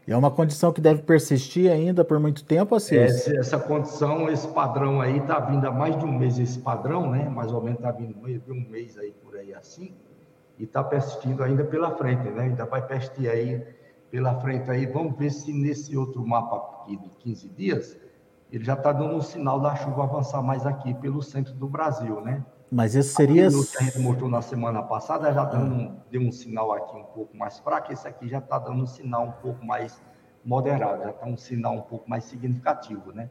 É 0.05 0.17
uma 0.17 0.29
condição 0.29 0.73
que 0.73 0.81
deve 0.81 1.01
persistir 1.01 1.71
ainda 1.71 2.03
por 2.03 2.19
muito 2.19 2.43
tempo, 2.43 2.75
assim? 2.75 2.97
Essa, 2.97 3.35
essa 3.37 3.59
condição, 3.59 4.29
esse 4.29 4.47
padrão 4.49 4.99
aí 4.99 5.17
está 5.17 5.39
vindo 5.39 5.65
há 5.65 5.71
mais 5.71 5.97
de 5.97 6.03
um 6.03 6.11
mês, 6.11 6.37
esse 6.37 6.59
padrão, 6.59 7.09
né? 7.09 7.29
Mais 7.29 7.53
ou 7.53 7.61
menos 7.61 7.79
está 7.79 7.91
vindo 7.91 8.13
de 8.13 8.51
um 8.51 8.69
mês 8.69 8.97
aí 8.97 9.13
por 9.23 9.37
aí 9.37 9.53
assim, 9.53 9.93
e 10.59 10.65
está 10.65 10.83
persistindo 10.83 11.41
ainda 11.41 11.63
pela 11.63 11.95
frente, 11.95 12.29
né? 12.29 12.43
Ainda 12.43 12.65
vai 12.65 12.85
persistir 12.85 13.29
aí 13.29 13.65
pela 14.11 14.39
frente 14.41 14.69
aí. 14.69 14.85
Vamos 14.85 15.17
ver 15.17 15.31
se 15.31 15.53
nesse 15.53 15.95
outro 15.95 16.25
mapa 16.25 16.81
aqui 16.81 16.97
de 16.97 17.09
15 17.09 17.47
dias, 17.49 17.97
ele 18.51 18.63
já 18.63 18.73
está 18.73 18.91
dando 18.91 19.15
um 19.15 19.21
sinal 19.21 19.59
da 19.59 19.73
chuva 19.75 20.03
avançar 20.03 20.41
mais 20.41 20.65
aqui 20.65 20.93
pelo 20.95 21.21
centro 21.21 21.53
do 21.53 21.67
Brasil, 21.67 22.19
né? 22.19 22.43
Mas 22.73 22.95
esse 22.95 23.13
seria. 23.13 23.49
O 23.49 23.63
que 23.63 23.77
a 23.77 23.83
gente 23.83 23.99
mostrou 23.99 24.27
na 24.27 24.41
semana 24.41 24.81
passada 24.81 25.31
já 25.31 25.45
dando, 25.45 25.75
um, 25.75 25.95
deu 26.09 26.21
um 26.21 26.31
sinal 26.31 26.71
aqui 26.73 26.97
um 26.97 27.03
pouco 27.03 27.37
mais 27.37 27.59
fraco, 27.59 27.93
esse 27.93 28.07
aqui 28.07 28.27
já 28.27 28.39
está 28.39 28.57
dando 28.57 28.81
um 28.81 28.87
sinal 28.87 29.25
um 29.25 29.31
pouco 29.31 29.63
mais 29.63 30.01
moderado, 30.43 31.03
já 31.03 31.11
está 31.11 31.27
um 31.27 31.37
sinal 31.37 31.75
um 31.75 31.81
pouco 31.81 32.09
mais 32.09 32.23
significativo, 32.23 33.11
né? 33.11 33.29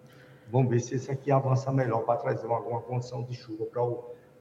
Vamos 0.48 0.70
ver 0.70 0.78
se 0.78 0.94
esse 0.94 1.10
aqui 1.10 1.32
avança 1.32 1.72
melhor 1.72 2.04
para 2.04 2.20
trazer 2.20 2.46
alguma 2.46 2.80
condição 2.82 3.24
de 3.24 3.34
chuva 3.34 3.64
para 3.66 3.82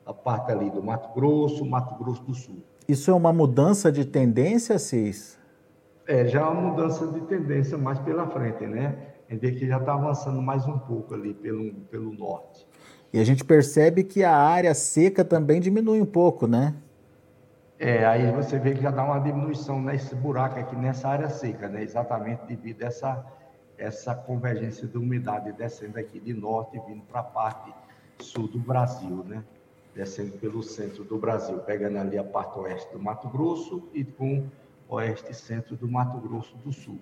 a 0.06 0.14
parte 0.14 0.52
ali 0.52 0.70
do 0.70 0.84
Mato 0.84 1.12
Grosso, 1.16 1.66
Mato 1.66 1.96
Grosso 1.96 2.24
do 2.24 2.36
Sul. 2.36 2.62
Isso 2.88 3.10
é 3.10 3.14
uma 3.16 3.34
mudança 3.34 3.92
de 3.92 4.06
tendência, 4.06 4.78
Cis? 4.78 5.40
É, 6.06 6.28
já 6.28 6.42
é 6.42 6.44
uma 6.44 6.62
mudança 6.62 7.08
de 7.08 7.22
tendência 7.22 7.76
mais 7.76 7.98
pela 7.98 8.28
frente, 8.28 8.68
né? 8.68 9.14
A 9.28 9.34
gente 9.34 9.42
vê 9.42 9.52
que 9.54 9.68
já 9.68 9.78
está 9.78 9.96
avançando 9.96 10.40
mais 10.44 10.68
um 10.68 10.78
pouco 10.78 11.16
ali 11.16 11.34
pelo, 11.34 11.74
pelo 11.90 12.14
norte. 12.14 12.68
E 13.14 13.20
a 13.20 13.24
gente 13.26 13.44
percebe 13.44 14.04
que 14.04 14.24
a 14.24 14.36
área 14.36 14.74
seca 14.74 15.26
também 15.26 15.60
diminui 15.60 16.02
um 16.02 16.06
pouco, 16.06 16.48
né? 16.48 16.74
É, 17.78 18.06
aí 18.06 18.32
você 18.32 18.60
vê 18.60 18.74
que 18.74 18.82
já 18.82 18.92
dá 18.92 19.04
uma 19.04 19.20
diminuição 19.20 19.82
nesse 19.82 20.16
buraco 20.16 20.60
aqui, 20.60 20.76
nessa 20.76 21.10
área 21.10 21.30
seca, 21.30 21.68
né? 21.68 21.84
Exatamente 21.84 22.46
devido 22.48 22.84
a 22.84 22.86
essa, 22.86 23.26
essa 23.78 24.16
convergência 24.16 24.88
de 24.88 24.98
umidade 24.98 25.52
descendo 25.54 26.00
aqui 26.00 26.20
de 26.20 26.34
norte 26.34 26.78
e 26.78 26.80
vindo 26.82 27.02
para 27.04 27.22
a 27.22 27.24
parte 27.24 27.74
sul 28.20 28.48
do 28.48 28.60
Brasil, 28.60 29.26
né? 29.28 29.44
Descendo 29.94 30.34
pelo 30.38 30.64
centro 30.64 31.04
do 31.04 31.18
Brasil, 31.18 31.58
pegando 31.60 31.98
ali 31.98 32.18
a 32.18 32.24
parte 32.24 32.58
oeste 32.60 32.94
do 32.94 33.00
Mato 33.00 33.28
Grosso 33.28 33.90
e 33.94 34.06
com 34.06 34.46
oeste 34.88 35.32
e 35.32 35.34
centro 35.34 35.76
do 35.76 35.88
Mato 35.88 36.18
Grosso 36.18 36.56
do 36.58 36.72
Sul. 36.72 37.00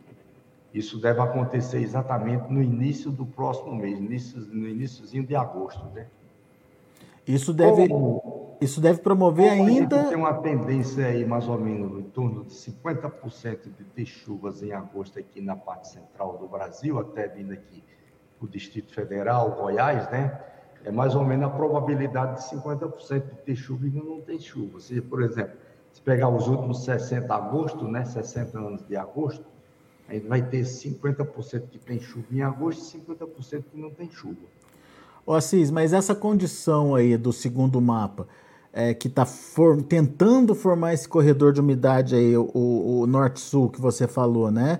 Isso 0.73 0.99
deve 0.99 1.19
acontecer 1.19 1.79
exatamente 1.79 2.51
no 2.51 2.61
início 2.61 3.09
do 3.09 3.25
próximo 3.25 3.75
mês, 3.75 3.97
início, 3.97 4.39
no 4.39 4.67
iníciozinho 4.67 5.25
de 5.25 5.35
agosto, 5.35 5.83
né? 5.93 6.07
Isso 7.27 7.53
deve, 7.53 7.87
como, 7.87 8.57
isso 8.61 8.81
deve 8.81 8.99
promover 8.99 9.49
ainda. 9.49 10.05
tem 10.05 10.17
uma 10.17 10.33
tendência 10.33 11.05
aí, 11.05 11.25
mais 11.25 11.47
ou 11.47 11.59
menos, 11.59 11.99
em 11.99 12.03
torno 12.03 12.43
de 12.43 12.53
50% 12.53 13.75
de 13.77 13.83
ter 13.83 14.05
chuvas 14.05 14.63
em 14.63 14.71
agosto 14.71 15.19
aqui 15.19 15.41
na 15.41 15.55
parte 15.55 15.89
central 15.89 16.37
do 16.37 16.47
Brasil, 16.47 16.99
até 16.99 17.27
vindo 17.27 17.53
aqui 17.53 17.83
o 18.41 18.47
Distrito 18.47 18.93
Federal, 18.93 19.51
Goiás, 19.51 20.09
né? 20.11 20.39
É 20.83 20.91
mais 20.91 21.13
ou 21.13 21.25
menos 21.25 21.45
a 21.45 21.49
probabilidade 21.49 22.35
de 22.35 22.55
50% 22.55 23.29
de 23.29 23.35
ter 23.41 23.55
chuva 23.55 23.87
e 23.87 23.91
não 23.91 24.21
tem 24.21 24.39
chuva. 24.39 24.79
Se, 24.79 25.01
por 25.01 25.21
exemplo, 25.21 25.57
se 25.91 26.01
pegar 26.01 26.29
os 26.29 26.47
últimos 26.47 26.83
60 26.83 27.27
de 27.27 27.31
agosto, 27.31 27.87
né? 27.87 28.05
60 28.05 28.57
anos 28.57 28.87
de 28.87 28.95
agosto, 28.95 29.45
a 30.09 30.13
gente 30.13 30.27
vai 30.27 30.41
ter 30.41 30.61
50% 30.63 31.69
que 31.69 31.77
tem 31.77 31.99
chuva 31.99 32.25
em 32.31 32.41
agosto 32.41 32.97
e 32.97 32.99
50% 32.99 33.63
que 33.71 33.79
não 33.79 33.91
tem 33.91 34.09
chuva. 34.09 34.37
Ô 35.23 35.33
Assis, 35.33 35.69
mas 35.69 35.93
essa 35.93 36.15
condição 36.15 36.95
aí 36.95 37.15
do 37.15 37.31
segundo 37.31 37.79
mapa, 37.79 38.27
é, 38.73 38.93
que 38.95 39.07
está 39.07 39.23
for, 39.23 39.81
tentando 39.83 40.55
formar 40.55 40.95
esse 40.95 41.07
corredor 41.07 41.53
de 41.53 41.61
umidade 41.61 42.15
aí, 42.15 42.35
o, 42.35 42.49
o 42.53 43.05
norte-sul 43.05 43.69
que 43.69 43.79
você 43.79 44.07
falou, 44.07 44.49
né? 44.49 44.79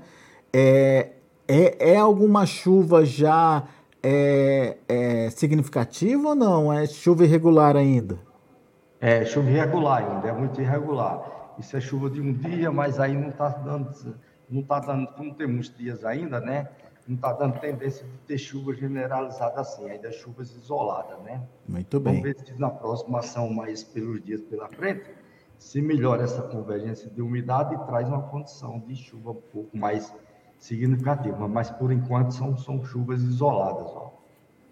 É, 0.52 1.12
é, 1.48 1.92
é 1.94 1.98
alguma 1.98 2.48
chuva 2.48 3.06
já 3.06 3.64
é, 4.02 4.78
é 4.88 5.30
significativa 5.30 6.30
ou 6.30 6.36
não? 6.36 6.74
É 6.74 6.88
chuva 6.88 7.24
irregular 7.24 7.76
ainda? 7.76 8.18
É 9.00 9.24
chuva 9.26 9.52
irregular 9.52 10.04
ainda, 10.04 10.28
é 10.28 10.34
muito 10.34 10.60
irregular. 10.60 11.54
Isso 11.60 11.78
é 11.78 11.82
chuva 11.82 12.10
de 12.10 12.20
um 12.20 12.34
dia, 12.34 12.72
mas 12.72 13.00
aí 13.00 13.16
não 13.16 13.30
está 13.30 13.50
dando 13.50 13.92
não 14.50 14.62
está 14.62 14.80
dando, 14.80 15.08
como 15.08 15.34
tem 15.34 15.48
muitos 15.48 15.76
dias 15.76 16.04
ainda, 16.04 16.40
né? 16.40 16.70
Não 17.08 17.16
está 17.16 17.34
dando 17.34 17.60
tendência 17.60 18.06
de 18.06 18.18
ter 18.28 18.38
chuva 18.38 18.74
generalizada 18.74 19.62
assim, 19.62 19.90
ainda 19.90 20.12
chuvas 20.12 20.56
isoladas, 20.56 21.20
né? 21.24 21.42
Muito 21.68 22.00
bem. 22.00 22.22
Vamos 22.22 22.38
ver 22.38 22.46
se 22.46 22.60
na 22.60 22.70
próxima 22.70 23.20
ação, 23.20 23.52
mais 23.52 23.84
pelos 23.84 24.24
dias 24.24 24.42
pela 24.42 24.68
frente, 24.68 25.10
se 25.58 25.82
melhora 25.82 26.24
essa 26.24 26.42
convergência 26.42 27.10
de 27.10 27.22
umidade 27.22 27.76
e 27.76 27.78
traz 27.80 28.08
uma 28.08 28.22
condição 28.22 28.80
de 28.80 28.96
chuva 28.96 29.32
um 29.32 29.42
pouco 29.52 29.76
mais 29.76 30.14
significativa. 30.58 31.48
Mas 31.48 31.72
por 31.72 31.92
enquanto 31.92 32.32
são, 32.32 32.58
são 32.58 32.84
chuvas 32.84 33.22
isoladas, 33.22 33.88
ó. 33.88 34.14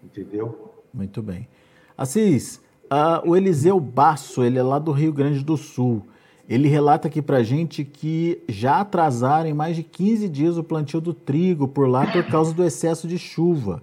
Entendeu? 0.02 0.72
Muito 0.92 1.22
bem. 1.22 1.48
Assis, 1.96 2.58
uh, 2.84 3.28
o 3.28 3.36
Eliseu 3.36 3.80
Basso, 3.80 4.44
ele 4.44 4.58
é 4.58 4.62
lá 4.62 4.78
do 4.78 4.92
Rio 4.92 5.12
Grande 5.12 5.44
do 5.44 5.56
Sul. 5.56 6.06
Ele 6.48 6.66
relata 6.66 7.08
aqui 7.08 7.20
para 7.20 7.42
gente 7.42 7.84
que 7.84 8.42
já 8.48 8.80
atrasaram 8.80 9.50
em 9.50 9.52
mais 9.52 9.76
de 9.76 9.82
15 9.82 10.28
dias 10.28 10.56
o 10.56 10.64
plantio 10.64 11.00
do 11.00 11.12
trigo 11.12 11.68
por 11.68 11.86
lá 11.86 12.06
por 12.06 12.24
causa 12.24 12.54
do 12.54 12.64
excesso 12.64 13.06
de 13.06 13.18
chuva. 13.18 13.82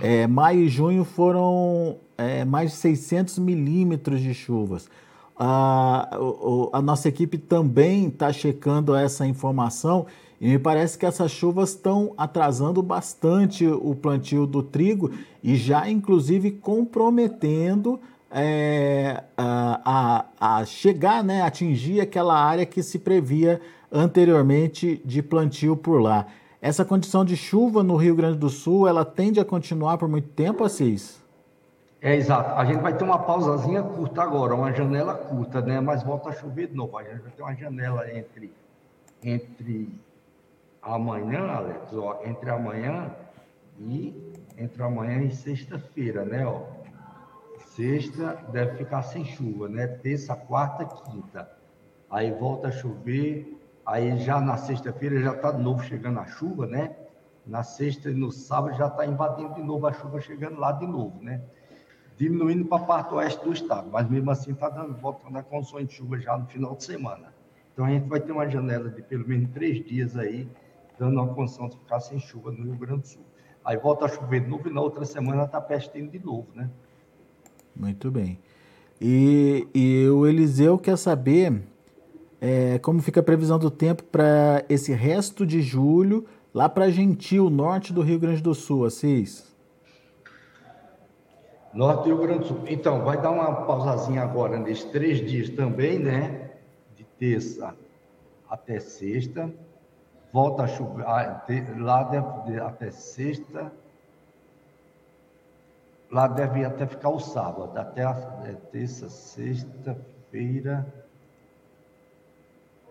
É, 0.00 0.26
maio 0.26 0.62
e 0.62 0.68
junho 0.68 1.04
foram 1.04 1.96
é, 2.18 2.44
mais 2.44 2.70
de 2.72 2.76
600 2.76 3.38
milímetros 3.38 4.20
de 4.20 4.34
chuvas. 4.34 4.88
A, 5.38 6.16
a 6.72 6.82
nossa 6.82 7.08
equipe 7.08 7.38
também 7.38 8.08
está 8.08 8.32
checando 8.32 8.94
essa 8.94 9.26
informação 9.26 10.06
e 10.40 10.48
me 10.48 10.58
parece 10.58 10.98
que 10.98 11.06
essas 11.06 11.30
chuvas 11.30 11.70
estão 11.70 12.14
atrasando 12.18 12.82
bastante 12.82 13.64
o 13.64 13.94
plantio 13.94 14.44
do 14.44 14.60
trigo 14.60 15.12
e 15.40 15.54
já, 15.54 15.88
inclusive, 15.88 16.50
comprometendo 16.50 18.00
é, 18.32 19.22
a, 19.36 20.24
a, 20.40 20.64
chegar, 20.64 21.22
né, 21.22 21.42
atingir 21.42 22.00
aquela 22.00 22.34
área 22.34 22.64
que 22.64 22.82
se 22.82 22.98
previa 22.98 23.60
anteriormente 23.90 25.00
de 25.04 25.22
plantio 25.22 25.76
por 25.76 26.00
lá. 26.00 26.26
Essa 26.60 26.84
condição 26.84 27.24
de 27.24 27.36
chuva 27.36 27.82
no 27.82 27.96
Rio 27.96 28.14
Grande 28.14 28.38
do 28.38 28.48
Sul, 28.48 28.88
ela 28.88 29.04
tende 29.04 29.38
a 29.38 29.44
continuar 29.44 29.98
por 29.98 30.08
muito 30.08 30.28
tempo, 30.28 30.64
Assis? 30.64 31.20
É, 32.00 32.16
exato. 32.16 32.58
A 32.58 32.64
gente 32.64 32.80
vai 32.80 32.96
ter 32.96 33.04
uma 33.04 33.18
pausazinha 33.18 33.82
curta 33.82 34.22
agora, 34.22 34.54
uma 34.54 34.72
janela 34.72 35.14
curta, 35.14 35.60
né? 35.60 35.80
Mas 35.80 36.02
volta 36.02 36.30
a 36.30 36.32
chover 36.32 36.68
de 36.68 36.74
novo. 36.74 36.96
A 36.96 37.02
gente 37.02 37.20
vai 37.20 37.32
ter 37.32 37.42
uma 37.42 37.54
janela 37.54 38.12
entre, 38.12 38.52
entre 39.22 39.88
amanhã, 40.80 41.46
Alex, 41.48 41.92
ó, 41.92 42.20
entre 42.24 42.50
amanhã 42.50 43.10
e 43.78 44.32
entre 44.58 44.82
amanhã 44.82 45.22
e 45.22 45.30
sexta-feira, 45.30 46.24
né? 46.24 46.46
Ó 46.46 46.62
Sexta 47.76 48.38
deve 48.52 48.76
ficar 48.76 49.02
sem 49.02 49.24
chuva, 49.24 49.66
né? 49.66 49.86
Terça, 49.86 50.36
quarta, 50.36 50.84
quinta. 50.84 51.50
Aí 52.10 52.30
volta 52.30 52.68
a 52.68 52.70
chover. 52.70 53.58
Aí 53.86 54.18
já 54.18 54.38
na 54.42 54.58
sexta-feira 54.58 55.18
já 55.18 55.32
está 55.32 55.52
de 55.52 55.62
novo 55.62 55.82
chegando 55.82 56.20
a 56.20 56.26
chuva, 56.26 56.66
né? 56.66 56.94
Na 57.46 57.62
sexta 57.62 58.10
e 58.10 58.14
no 58.14 58.30
sábado 58.30 58.76
já 58.76 58.88
está 58.88 59.06
invadindo 59.06 59.54
de 59.54 59.62
novo 59.62 59.86
a 59.86 59.92
chuva, 59.94 60.20
chegando 60.20 60.60
lá 60.60 60.72
de 60.72 60.86
novo, 60.86 61.22
né? 61.22 61.40
Diminuindo 62.18 62.66
para 62.66 62.82
a 62.82 62.86
parte 62.86 63.14
oeste 63.14 63.42
do 63.42 63.54
estado, 63.54 63.88
mas 63.90 64.06
mesmo 64.06 64.30
assim 64.30 64.52
está 64.52 64.68
dando, 64.68 64.94
voltando 64.98 65.38
a 65.38 65.42
condições 65.42 65.88
de 65.88 65.94
chuva 65.94 66.20
já 66.20 66.36
no 66.36 66.44
final 66.44 66.76
de 66.76 66.84
semana. 66.84 67.32
Então 67.72 67.86
a 67.86 67.88
gente 67.88 68.06
vai 68.06 68.20
ter 68.20 68.32
uma 68.32 68.46
janela 68.46 68.90
de 68.90 69.00
pelo 69.00 69.26
menos 69.26 69.50
três 69.50 69.82
dias 69.82 70.14
aí, 70.18 70.46
dando 70.98 71.18
uma 71.18 71.34
condição 71.34 71.70
de 71.70 71.78
ficar 71.78 72.00
sem 72.00 72.20
chuva 72.20 72.52
no 72.52 72.64
Rio 72.64 72.76
Grande 72.76 73.00
do 73.00 73.08
Sul. 73.08 73.24
Aí 73.64 73.78
volta 73.78 74.04
a 74.04 74.08
chover 74.08 74.42
de 74.42 74.50
novo 74.50 74.68
e 74.68 74.72
na 74.72 74.82
outra 74.82 75.06
semana 75.06 75.44
está 75.44 75.58
pestendo 75.58 76.10
de 76.10 76.18
novo, 76.18 76.48
né? 76.54 76.68
Muito 77.74 78.10
bem. 78.10 78.38
E, 79.00 79.66
e 79.74 80.08
o 80.08 80.26
Eliseu 80.26 80.78
quer 80.78 80.96
saber 80.96 81.62
é, 82.40 82.78
como 82.78 83.00
fica 83.00 83.20
a 83.20 83.22
previsão 83.22 83.58
do 83.58 83.70
tempo 83.70 84.02
para 84.04 84.64
esse 84.68 84.92
resto 84.92 85.46
de 85.46 85.62
julho, 85.62 86.26
lá 86.52 86.68
para 86.68 86.90
Gentil, 86.90 87.48
norte 87.48 87.92
do 87.92 88.02
Rio 88.02 88.18
Grande 88.18 88.42
do 88.42 88.54
Sul, 88.54 88.84
Assis. 88.84 89.52
Norte 91.72 92.02
do 92.02 92.16
Rio 92.16 92.18
Grande 92.18 92.40
do 92.40 92.46
Sul. 92.46 92.60
Então, 92.68 93.02
vai 93.04 93.20
dar 93.20 93.30
uma 93.30 93.64
pausazinha 93.64 94.22
agora 94.22 94.58
nesses 94.58 94.84
três 94.84 95.24
dias 95.24 95.48
também, 95.50 95.98
né? 95.98 96.50
De 96.96 97.04
terça 97.18 97.74
até 98.50 98.78
sexta. 98.78 99.52
Volta 100.32 100.64
a 100.64 100.66
chover, 100.66 101.04
ah, 101.06 101.44
lá 101.78 102.10
até 102.66 102.90
sexta, 102.90 103.72
Lá 106.12 106.28
deve 106.28 106.62
até 106.62 106.86
ficar 106.86 107.08
o 107.08 107.18
sábado, 107.18 107.72
até 107.74 108.04
a 108.04 108.42
é, 108.44 108.52
terça, 108.70 109.08
sexta-feira. 109.08 110.86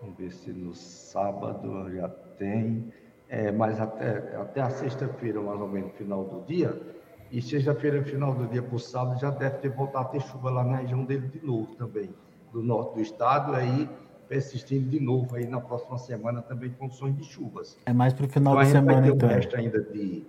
Vamos 0.00 0.16
ver 0.18 0.32
se 0.32 0.52
no 0.52 0.74
sábado 0.74 1.88
já 1.94 2.08
tem. 2.08 2.92
É, 3.28 3.52
mas 3.52 3.80
até, 3.80 4.36
até 4.36 4.60
a 4.60 4.70
sexta-feira, 4.70 5.40
mais 5.40 5.60
ou 5.60 5.68
menos, 5.68 5.92
final 5.92 6.24
do 6.24 6.44
dia. 6.44 6.82
E 7.30 7.40
sexta-feira, 7.40 8.02
final 8.02 8.34
do 8.34 8.48
dia 8.48 8.60
para 8.60 8.74
o 8.74 8.80
sábado, 8.80 9.20
já 9.20 9.30
deve 9.30 9.58
ter 9.58 9.70
voltado 9.70 10.08
a 10.08 10.10
ter 10.10 10.20
chuva 10.20 10.50
lá 10.50 10.64
na 10.64 10.78
região 10.78 11.04
dele 11.04 11.28
de 11.28 11.46
novo 11.46 11.76
também, 11.76 12.12
do 12.52 12.60
norte 12.60 12.96
do 12.96 13.00
estado. 13.00 13.54
Aí 13.54 13.88
persistindo 14.28 14.88
de 14.88 14.98
novo 14.98 15.36
aí 15.36 15.46
na 15.46 15.60
próxima 15.60 15.98
semana 15.98 16.42
também 16.42 16.70
condições 16.70 17.14
de 17.16 17.22
chuvas. 17.22 17.78
É 17.86 17.92
mais 17.92 18.12
para 18.14 18.26
o 18.26 18.28
final 18.28 18.54
então, 18.54 18.64
de 18.64 18.70
semana, 18.70 19.06
então. 19.06 19.28
O 19.28 19.32
resto 19.32 19.56
ainda 19.56 19.80
de 19.80 20.24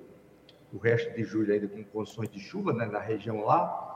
o 0.73 0.77
resto 0.77 1.13
de 1.13 1.23
julho 1.23 1.53
ainda 1.53 1.67
com 1.67 1.83
condições 1.83 2.29
de 2.29 2.39
chuva 2.39 2.73
né, 2.73 2.85
na 2.87 2.99
região 2.99 3.45
lá, 3.45 3.93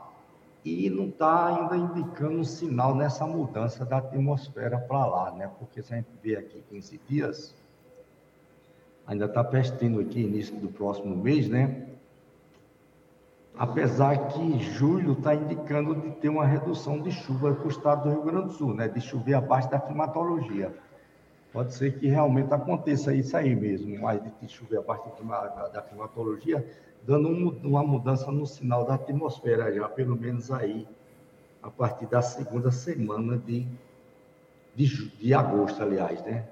e 0.64 0.88
não 0.88 1.08
está 1.08 1.46
ainda 1.46 1.76
indicando 1.76 2.38
um 2.38 2.44
sinal 2.44 2.94
nessa 2.94 3.26
mudança 3.26 3.84
da 3.84 3.98
atmosfera 3.98 4.78
para 4.78 5.06
lá, 5.06 5.30
né? 5.32 5.50
Porque 5.58 5.82
se 5.82 5.92
a 5.92 5.96
gente 5.96 6.10
vê 6.22 6.36
aqui 6.36 6.62
15 6.68 7.00
dias, 7.08 7.54
ainda 9.06 9.24
está 9.24 9.42
persistindo 9.42 10.00
aqui 10.00 10.20
início 10.20 10.54
do 10.56 10.68
próximo 10.68 11.16
mês, 11.16 11.48
né? 11.48 11.86
Apesar 13.56 14.28
que 14.28 14.58
julho 14.60 15.14
está 15.14 15.34
indicando 15.34 15.94
de 15.94 16.10
ter 16.16 16.28
uma 16.28 16.46
redução 16.46 17.00
de 17.00 17.10
chuva 17.10 17.54
para 17.54 17.66
o 17.66 17.70
estado 17.70 18.04
do 18.04 18.10
Rio 18.10 18.22
Grande 18.22 18.46
do 18.48 18.52
Sul, 18.52 18.74
né? 18.74 18.88
De 18.88 19.00
chover 19.00 19.34
abaixo 19.34 19.70
da 19.70 19.80
climatologia. 19.80 20.72
Pode 21.58 21.74
ser 21.74 21.98
que 21.98 22.06
realmente 22.06 22.54
aconteça 22.54 23.12
isso 23.12 23.36
aí 23.36 23.52
mesmo, 23.52 24.00
mais 24.00 24.22
de 24.22 24.48
chover 24.48 24.78
abaixo 24.78 25.10
da 25.72 25.82
climatologia, 25.82 26.64
dando 27.04 27.30
uma 27.64 27.82
mudança 27.82 28.30
no 28.30 28.46
sinal 28.46 28.84
da 28.84 28.94
atmosfera 28.94 29.74
já, 29.74 29.88
pelo 29.88 30.14
menos 30.14 30.52
aí, 30.52 30.86
a 31.60 31.68
partir 31.68 32.06
da 32.06 32.22
segunda 32.22 32.70
semana 32.70 33.36
de, 33.36 33.66
de, 34.76 35.08
de 35.08 35.34
agosto, 35.34 35.82
aliás, 35.82 36.22
né? 36.22 36.46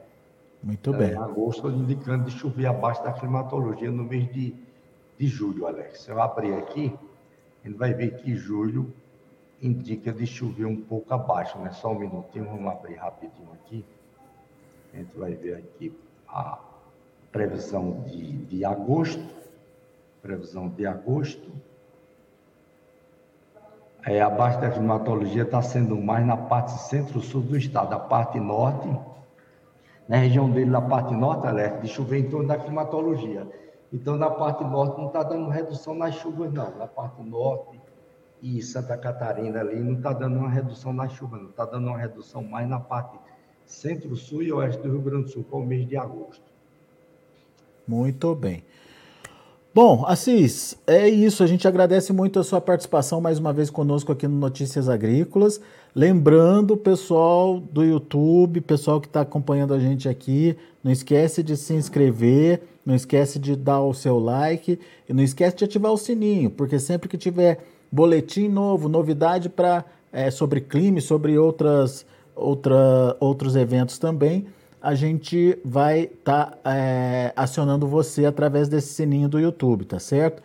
Muito 0.60 0.92
bem. 0.92 1.12
É, 1.12 1.16
agosto 1.16 1.70
indicando 1.70 2.25
de 2.25 2.32
chover 2.32 2.66
abaixo 2.66 3.04
da 3.04 3.12
climatologia 3.12 3.92
no 3.92 4.02
mês 4.02 4.28
de, 4.32 4.56
de 5.16 5.26
julho, 5.28 5.68
Alex. 5.68 6.00
Se 6.00 6.10
eu 6.10 6.20
abrir 6.20 6.52
aqui, 6.54 6.92
a 7.62 7.68
gente 7.68 7.78
vai 7.78 7.94
ver 7.94 8.16
que 8.16 8.34
julho 8.34 8.92
indica 9.62 10.12
de 10.12 10.26
chover 10.26 10.66
um 10.66 10.80
pouco 10.82 11.14
abaixo, 11.14 11.56
né? 11.60 11.70
Só 11.70 11.92
um 11.92 11.98
minutinho, 12.00 12.46
vamos 12.46 12.72
abrir 12.72 12.96
rapidinho 12.96 13.52
aqui. 13.52 13.84
A 14.96 14.98
gente 14.98 15.18
vai 15.18 15.34
ver 15.34 15.56
aqui 15.56 15.94
a 16.26 16.58
previsão 17.30 18.00
de, 18.06 18.32
de 18.46 18.64
agosto. 18.64 19.22
Previsão 20.22 20.68
de 20.70 20.86
agosto. 20.86 21.52
É, 24.06 24.22
a 24.22 24.30
baixa 24.30 24.58
da 24.58 24.70
climatologia 24.70 25.42
está 25.42 25.60
sendo 25.60 25.98
mais 25.98 26.26
na 26.26 26.36
parte 26.36 26.72
centro-sul 26.88 27.42
do 27.42 27.58
estado, 27.58 27.92
a 27.92 27.98
parte 27.98 28.40
norte, 28.40 28.88
na 30.08 30.16
região 30.16 30.48
dele, 30.48 30.70
na 30.70 30.80
parte 30.80 31.12
norte, 31.12 31.46
alerta, 31.46 31.82
de 31.82 31.88
chover 31.88 32.20
em 32.20 32.30
torno 32.30 32.48
da 32.48 32.56
climatologia. 32.56 33.46
Então, 33.92 34.16
na 34.16 34.30
parte 34.30 34.64
norte 34.64 34.96
não 34.98 35.08
está 35.08 35.22
dando 35.22 35.50
redução 35.50 35.94
nas 35.94 36.14
chuvas, 36.14 36.50
não. 36.52 36.74
Na 36.78 36.86
parte 36.86 37.20
norte 37.22 37.78
e 38.40 38.62
Santa 38.62 38.96
Catarina 38.96 39.60
ali 39.60 39.78
não 39.78 39.94
está 39.94 40.14
dando 40.14 40.38
uma 40.38 40.48
redução 40.48 40.94
nas 40.94 41.12
chuvas, 41.12 41.42
não. 41.42 41.50
Está 41.50 41.66
dando 41.66 41.88
uma 41.88 41.98
redução 41.98 42.42
mais 42.42 42.66
na 42.66 42.80
parte 42.80 43.18
centro-sul 43.66 44.42
e 44.42 44.52
oeste 44.52 44.80
do 44.82 44.88
Rio 44.88 45.00
Grande 45.00 45.25
do 45.25 45.30
Sul, 45.30 45.44
para 45.44 45.58
o 45.58 45.66
mês 45.66 45.87
de 45.87 45.96
agosto. 45.96 46.44
Muito 47.87 48.35
bem. 48.35 48.64
Bom, 49.75 50.06
Assis, 50.06 50.75
é 50.87 51.06
isso. 51.06 51.42
A 51.42 51.46
gente 51.46 51.68
agradece 51.68 52.11
muito 52.11 52.40
a 52.40 52.44
sua 52.44 52.62
participação 52.62 53.20
mais 53.20 53.38
uma 53.38 53.52
vez 53.52 53.68
conosco 53.68 54.11
aqui 54.11 54.26
no 54.26 54.37
Notícias 54.37 54.88
Agrícolas. 54.88 55.61
Lembrando, 55.94 56.78
pessoal 56.78 57.61
do 57.61 57.85
YouTube, 57.85 58.62
pessoal 58.62 59.02
que 59.02 59.06
está 59.06 59.20
acompanhando 59.20 59.75
a 59.75 59.78
gente 59.78 60.08
aqui, 60.08 60.56
não 60.82 60.90
esquece 60.90 61.42
de 61.42 61.58
se 61.58 61.75
inscrever, 61.75 62.62
não 62.87 62.94
esquece 62.94 63.38
de 63.38 63.54
dar 63.54 63.82
o 63.82 63.92
seu 63.92 64.18
like 64.18 64.80
e 65.06 65.12
não 65.12 65.23
esquece 65.23 65.56
de 65.56 65.64
ativar 65.64 65.92
o 65.92 65.99
sininho, 65.99 66.50
porque 66.50 66.78
sempre 66.78 67.06
que 67.06 67.18
tiver 67.18 67.62
boletim 67.92 68.49
novo, 68.49 68.88
novidade 68.88 69.50
para 69.50 69.85
é, 70.11 70.30
sobre 70.30 70.62
clima, 70.62 71.02
sobre 71.02 71.37
outras, 71.37 72.06
outra, 72.37 73.16
outros 73.19 73.57
eventos 73.57 73.99
também, 73.99 74.47
a 74.81 74.95
gente 74.95 75.59
vai 75.64 76.02
estar 76.02 76.50
tá, 76.50 76.59
é, 76.71 77.33
acionando 77.35 77.87
você 77.87 78.26
através 78.26 78.69
desse 78.69 78.95
sininho 78.95 79.28
do 79.28 79.40
YouTube, 79.40 79.85
tá 79.85 79.99
certo? 79.99 80.43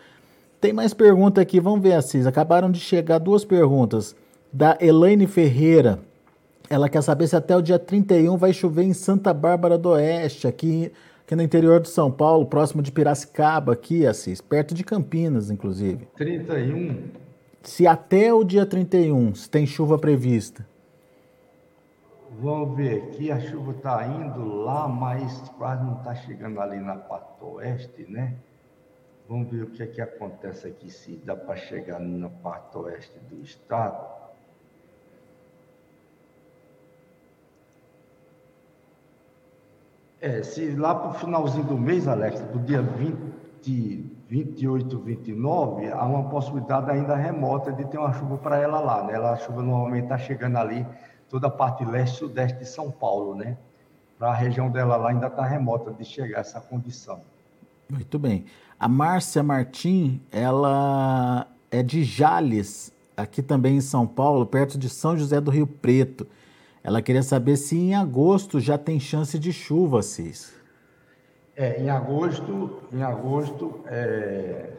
Tem 0.60 0.74
mais 0.74 0.94
pergunta 0.94 1.42
aqui, 1.42 1.60
vamos 1.60 1.82
ver, 1.82 1.94
Assis. 1.94 2.26
Acabaram 2.26 2.72
de 2.72 2.80
chegar 2.80 3.20
duas 3.20 3.44
perguntas. 3.44 4.16
Da 4.54 4.78
Elaine 4.80 5.28
Ferreira. 5.28 6.00
Ela 6.70 6.88
quer 6.88 7.02
saber 7.02 7.28
se 7.28 7.36
até 7.36 7.56
o 7.56 7.62
dia 7.62 7.78
31 7.78 8.38
vai 8.38 8.54
chover 8.54 8.84
em 8.84 8.94
Santa 8.94 9.34
Bárbara 9.34 9.78
do 9.78 9.90
Oeste, 9.90 10.48
aqui 10.48 10.92
aqui 11.32 11.36
no 11.38 11.44
interior 11.44 11.80
de 11.80 11.88
São 11.88 12.12
Paulo, 12.12 12.46
próximo 12.46 12.82
de 12.82 12.92
Piracicaba, 12.92 13.72
aqui, 13.72 14.06
Assis, 14.06 14.42
perto 14.42 14.74
de 14.74 14.84
Campinas, 14.84 15.50
inclusive. 15.50 16.06
31? 16.18 17.04
Se 17.64 17.88
até 17.88 18.34
o 18.34 18.44
dia 18.44 18.66
31 18.66 19.34
se 19.36 19.50
tem 19.50 19.66
chuva 19.66 19.98
prevista. 19.98 20.66
Vamos 22.40 22.78
ver 22.78 23.04
aqui, 23.04 23.30
a 23.30 23.40
chuva 23.42 23.72
está 23.72 24.08
indo 24.08 24.64
lá, 24.64 24.88
mas 24.88 25.50
quase 25.58 25.84
não 25.84 25.98
está 25.98 26.16
chegando 26.16 26.62
ali 26.62 26.80
na 26.80 26.96
parte 26.96 27.44
oeste, 27.44 28.06
né? 28.10 28.36
Vamos 29.28 29.50
ver 29.52 29.64
o 29.64 29.68
que 29.68 29.84
é 29.84 29.88
que 29.88 30.02
acontece 30.02 30.68
aqui, 30.68 30.90
se 30.90 31.18
dá 31.18 31.36
para 31.36 31.58
chegar 31.58 32.00
na 32.00 32.30
parte 32.30 32.78
oeste 32.78 33.20
do 33.30 33.44
estado. 33.44 34.22
É, 40.22 40.42
se 40.42 40.72
lá 40.76 40.96
para 40.96 41.10
o 41.10 41.14
finalzinho 41.14 41.66
do 41.66 41.78
mês, 41.78 42.08
Alex, 42.08 42.40
do 42.42 42.60
dia 42.60 42.82
20, 42.82 44.10
28, 44.30 45.00
29, 45.00 45.92
há 45.92 46.06
uma 46.06 46.30
possibilidade 46.30 46.90
ainda 46.92 47.16
remota 47.16 47.74
de 47.74 47.84
ter 47.86 47.98
uma 47.98 48.14
chuva 48.14 48.38
para 48.38 48.58
ela 48.58 48.80
lá, 48.80 49.04
né? 49.04 49.16
Ela, 49.16 49.32
a 49.32 49.36
chuva 49.36 49.62
normalmente 49.62 50.03
está 50.03 50.18
chegando 50.18 50.58
ali, 50.58 50.88
toda 51.31 51.48
a 51.48 51.50
parte 51.50 51.85
leste 51.85 52.15
e 52.15 52.20
sudeste 52.20 52.59
de 52.59 52.65
São 52.65 52.91
Paulo, 52.91 53.33
né? 53.33 53.57
Para 54.20 54.31
a 54.31 54.35
região 54.35 54.70
dela 54.70 54.98
lá 54.98 55.09
ainda 55.09 55.27
está 55.27 55.46
remota 55.46 55.89
de 55.89 56.03
chegar 56.03 56.41
essa 56.41 56.59
condição. 56.59 57.22
Muito 57.89 58.20
bem. 58.20 58.46
A 58.77 58.87
Márcia 58.87 59.41
Martim, 59.41 60.22
ela 60.29 61.48
é 61.72 61.81
de 61.81 62.03
Jales, 62.03 62.91
aqui 63.15 63.41
também 63.41 63.77
em 63.77 63.81
São 63.81 64.05
Paulo, 64.05 64.46
perto 64.46 64.77
de 64.77 64.89
São 64.89 65.17
José 65.17 65.39
do 65.39 65.50
Rio 65.50 65.65
Preto. 65.65 66.27
Ela 66.83 67.01
queria 67.01 67.24
saber 67.24 67.55
se 67.55 67.77
em 67.77 67.96
agosto 67.96 68.59
já 68.59 68.77
tem 68.77 69.00
chance 69.00 69.39
de 69.39 69.53
chuva, 69.53 70.01
Cis. 70.01 70.53
É, 71.55 71.81
em 71.81 71.89
agosto, 71.89 72.81
em 72.91 73.03
agosto, 73.03 73.79
é... 73.85 74.70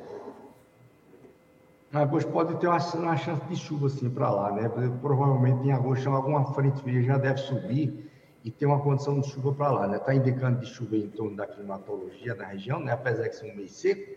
agosto 1.98 2.31
pode 2.31 2.55
ter 2.57 2.66
uma, 2.66 2.78
uma 2.94 3.16
chance 3.16 3.44
de 3.46 3.57
chuva 3.57 3.87
assim 3.87 4.09
para 4.09 4.31
lá, 4.31 4.52
né? 4.52 4.70
Provavelmente 5.00 5.66
em 5.66 5.72
agosto 5.72 6.09
alguma 6.09 6.52
frente 6.55 6.81
fria 6.81 7.02
já 7.02 7.18
deve 7.18 7.38
subir 7.38 8.11
e 8.44 8.50
ter 8.50 8.66
uma 8.66 8.81
condição 8.81 9.20
de 9.20 9.28
chuva 9.28 9.52
para 9.52 9.70
lá, 9.70 9.87
né? 9.87 9.98
Está 9.98 10.14
indicando 10.14 10.61
de 10.61 10.66
chuva 10.66 10.96
em 10.96 11.09
torno 11.09 11.37
da 11.37 11.46
climatologia 11.46 12.35
da 12.35 12.46
região, 12.46 12.81
né? 12.81 12.92
Apesar 12.92 13.28
de 13.28 13.37
ser 13.37 13.52
um 13.52 13.57
mês 13.57 13.72
seco, 13.72 14.11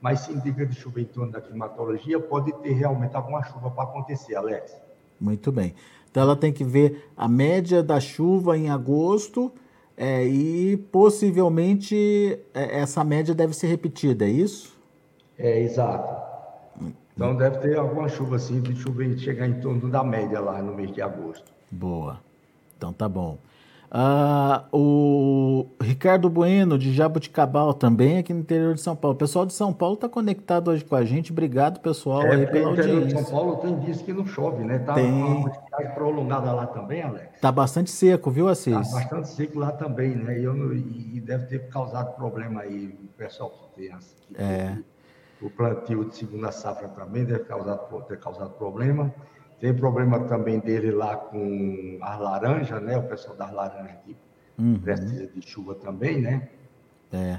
mas 0.00 0.20
se 0.20 0.32
indica 0.32 0.66
de 0.66 0.74
chuva 0.74 1.00
em 1.00 1.04
torno 1.04 1.32
da 1.32 1.40
climatologia, 1.40 2.18
pode 2.18 2.52
ter 2.62 2.72
realmente 2.72 3.14
alguma 3.14 3.42
chuva 3.44 3.70
para 3.70 3.84
acontecer, 3.84 4.34
Alex. 4.34 4.76
Muito 5.20 5.52
bem. 5.52 5.74
Então 6.10 6.22
ela 6.22 6.34
tem 6.34 6.52
que 6.52 6.64
ver 6.64 7.10
a 7.16 7.28
média 7.28 7.82
da 7.82 8.00
chuva 8.00 8.58
em 8.58 8.70
agosto 8.70 9.52
é, 9.96 10.24
e 10.24 10.76
possivelmente 10.76 12.38
é, 12.52 12.80
essa 12.80 13.04
média 13.04 13.34
deve 13.34 13.54
ser 13.54 13.68
repetida, 13.68 14.24
é 14.24 14.30
isso? 14.30 14.76
É, 15.38 15.60
exato. 15.60 16.29
Então 17.20 17.36
deve 17.36 17.58
ter 17.58 17.76
alguma 17.76 18.08
chuva 18.08 18.36
assim, 18.36 18.62
de 18.62 18.74
chuva 18.74 19.02
chegar 19.18 19.46
em 19.46 19.60
torno 19.60 19.90
da 19.90 20.02
média 20.02 20.40
lá 20.40 20.62
no 20.62 20.74
mês 20.74 20.90
de 20.90 21.02
agosto. 21.02 21.52
Boa. 21.70 22.18
Então 22.78 22.94
tá 22.94 23.06
bom. 23.06 23.36
Ah, 23.90 24.64
o 24.72 25.66
Ricardo 25.82 26.30
Bueno, 26.30 26.78
de 26.78 26.94
Jabuticabal, 26.94 27.74
também 27.74 28.16
aqui 28.16 28.32
no 28.32 28.40
interior 28.40 28.72
de 28.72 28.80
São 28.80 28.96
Paulo. 28.96 29.16
O 29.16 29.18
pessoal 29.18 29.44
de 29.44 29.52
São 29.52 29.70
Paulo 29.70 29.96
está 29.96 30.08
conectado 30.08 30.70
hoje 30.70 30.82
com 30.82 30.96
a 30.96 31.04
gente. 31.04 31.30
Obrigado, 31.30 31.80
pessoal, 31.80 32.22
é, 32.22 32.36
aí 32.36 32.46
pela 32.46 32.68
audiência. 32.68 33.04
de 33.04 33.12
São 33.12 33.24
Paulo 33.24 33.56
tem 33.56 33.78
dias 33.80 34.00
que 34.00 34.14
não 34.14 34.24
chove, 34.24 34.64
né? 34.64 34.78
Tá 34.78 34.94
tem... 34.94 35.12
uma 35.12 35.26
umidade 35.26 35.94
prolongada 35.94 36.52
lá 36.52 36.68
também, 36.68 37.02
Alex. 37.02 37.38
Tá 37.38 37.52
bastante 37.52 37.90
seco, 37.90 38.30
viu, 38.30 38.48
Assis? 38.48 38.72
Tá 38.72 38.96
bastante 38.96 39.28
seco 39.28 39.58
lá 39.58 39.72
também, 39.72 40.16
né? 40.16 40.40
E, 40.40 40.44
eu, 40.44 40.74
e 40.74 41.20
deve 41.20 41.44
ter 41.48 41.68
causado 41.68 42.16
problema 42.16 42.62
aí, 42.62 42.98
o 43.04 43.08
pessoal 43.18 43.50
que 43.50 43.82
tem 43.82 43.92
assim, 43.92 44.16
é. 44.38 44.78
O 45.42 45.48
plantio 45.48 46.04
de 46.04 46.16
segunda 46.16 46.52
safra 46.52 46.88
também 46.88 47.24
deve 47.24 47.44
causar, 47.44 47.76
ter 48.08 48.18
causado 48.18 48.50
problema. 48.50 49.12
Tem 49.58 49.74
problema 49.74 50.20
também 50.20 50.58
dele 50.58 50.90
lá 50.90 51.16
com 51.16 51.98
as 52.00 52.18
laranjas, 52.18 52.82
né? 52.82 52.96
O 52.98 53.02
pessoal 53.02 53.36
das 53.36 53.52
laranjas 53.52 53.96
que 54.04 54.16
uhum. 54.58 54.78
precisa 54.78 55.26
de 55.26 55.46
chuva 55.46 55.74
também, 55.74 56.20
né? 56.20 56.48
É. 57.12 57.38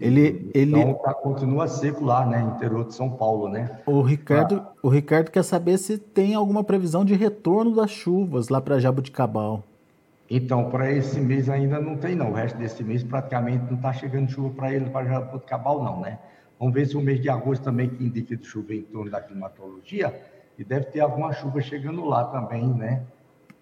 Ele, 0.00 0.50
então, 0.54 0.80
ele... 0.80 0.94
Tá, 0.94 1.12
continua 1.12 1.66
seco 1.66 2.04
lá, 2.04 2.24
né? 2.24 2.40
Interior 2.54 2.84
de 2.86 2.94
São 2.94 3.10
Paulo, 3.10 3.48
né? 3.48 3.80
O 3.84 4.00
Ricardo, 4.00 4.62
ah. 4.64 4.72
o 4.82 4.88
Ricardo 4.88 5.30
quer 5.30 5.42
saber 5.42 5.76
se 5.76 5.98
tem 5.98 6.34
alguma 6.34 6.62
previsão 6.62 7.04
de 7.04 7.14
retorno 7.14 7.74
das 7.74 7.90
chuvas 7.90 8.48
lá 8.48 8.60
para 8.60 8.78
Jabuticabal. 8.78 9.64
Então, 10.30 10.70
para 10.70 10.92
esse 10.92 11.18
mês 11.18 11.48
ainda 11.48 11.80
não 11.80 11.96
tem, 11.96 12.14
não. 12.14 12.30
O 12.30 12.34
resto 12.34 12.56
desse 12.58 12.84
mês 12.84 13.02
praticamente 13.02 13.64
não 13.64 13.76
está 13.76 13.92
chegando 13.92 14.30
chuva 14.30 14.50
para 14.50 14.72
ele, 14.72 14.88
para 14.90 15.06
Jabuticabal, 15.06 15.82
não, 15.82 16.00
né? 16.00 16.18
Vamos 16.58 16.74
ver 16.74 16.86
se 16.86 16.96
o 16.96 17.00
mês 17.00 17.20
de 17.20 17.28
agosto 17.28 17.62
também, 17.62 17.88
que 17.88 18.02
indica 18.02 18.36
de 18.36 18.44
chuva 18.44 18.74
em 18.74 18.82
torno 18.82 19.10
da 19.10 19.20
climatologia, 19.20 20.14
e 20.58 20.64
deve 20.64 20.86
ter 20.86 21.00
alguma 21.00 21.32
chuva 21.32 21.60
chegando 21.60 22.04
lá 22.04 22.24
também, 22.24 22.66
né? 22.66 23.02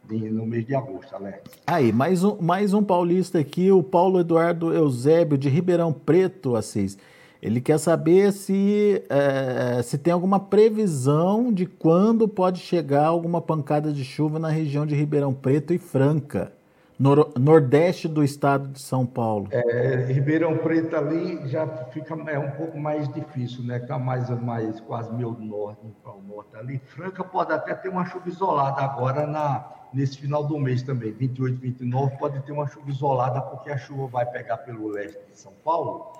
no 0.09 0.47
mês 0.47 0.65
de 0.65 0.75
agosto, 0.75 1.15
Alex. 1.17 1.43
Aí, 1.67 1.93
mais 1.93 2.23
um, 2.23 2.41
mais 2.41 2.73
um 2.73 2.83
paulista 2.83 3.41
aqui, 3.41 3.73
o 3.73 3.83
Paulo 3.83 4.21
Eduardo 4.21 4.73
Eusébio, 4.73 5.37
de 5.37 5.49
Ribeirão 5.49 5.93
Preto, 5.93 6.55
Assis. 6.55 6.97
Ele 7.43 7.61
quer 7.61 7.79
saber 7.79 8.33
se, 8.33 9.03
é, 9.11 9.83
se 9.83 9.99
tem 9.99 10.13
alguma 10.13 10.39
previsão 10.39 11.53
de 11.53 11.67
quando 11.67 12.29
pode 12.29 12.61
chegar 12.61 13.07
alguma 13.07 13.41
pancada 13.41 13.93
de 13.93 14.05
chuva 14.05 14.39
na 14.39 14.49
região 14.49 14.87
de 14.87 14.95
Ribeirão 14.95 15.35
Preto 15.35 15.75
e 15.75 15.79
Franca 15.79 16.53
nor 16.99 17.33
nordeste 17.39 18.09
do 18.09 18.25
estado 18.25 18.69
de 18.69 18.81
São 18.81 19.05
Paulo? 19.05 19.49
É, 19.51 20.07
Ribeirão 20.07 20.57
Preto 20.59 20.97
ali 20.97 21.47
já 21.49 21.67
fica 21.91 22.15
é 22.31 22.39
um 22.39 22.51
pouco 22.53 22.79
mais 22.79 23.09
difícil, 23.13 23.63
né? 23.65 23.77
Está 23.77 23.99
mais, 23.99 24.29
mais 24.43 24.81
quase 24.81 25.13
meio 25.13 25.33
norte, 25.33 25.87
para 26.03 26.13
o 26.13 26.23
norte 26.23 26.57
ali. 26.57 26.79
Franca 26.79 27.23
pode 27.23 27.53
até 27.53 27.75
ter 27.75 27.89
uma 27.89 28.07
chuva 28.07 28.29
isolada 28.29 28.81
agora 28.81 29.27
na, 29.27 29.69
nesse 29.93 30.19
final 30.19 30.45
do 30.45 30.59
mês 30.59 30.83
também, 30.83 31.13
28, 31.13 31.61
29, 31.61 32.17
pode 32.17 32.41
ter 32.41 32.53
uma 32.53 32.67
chuva 32.67 32.91
isolada, 32.91 33.41
porque 33.43 33.71
a 33.71 33.77
chuva 33.77 34.07
vai 34.07 34.27
pegar 34.27 34.59
pelo 34.59 34.89
leste 34.89 35.19
de 35.31 35.39
São 35.39 35.53
Paulo 35.65 36.13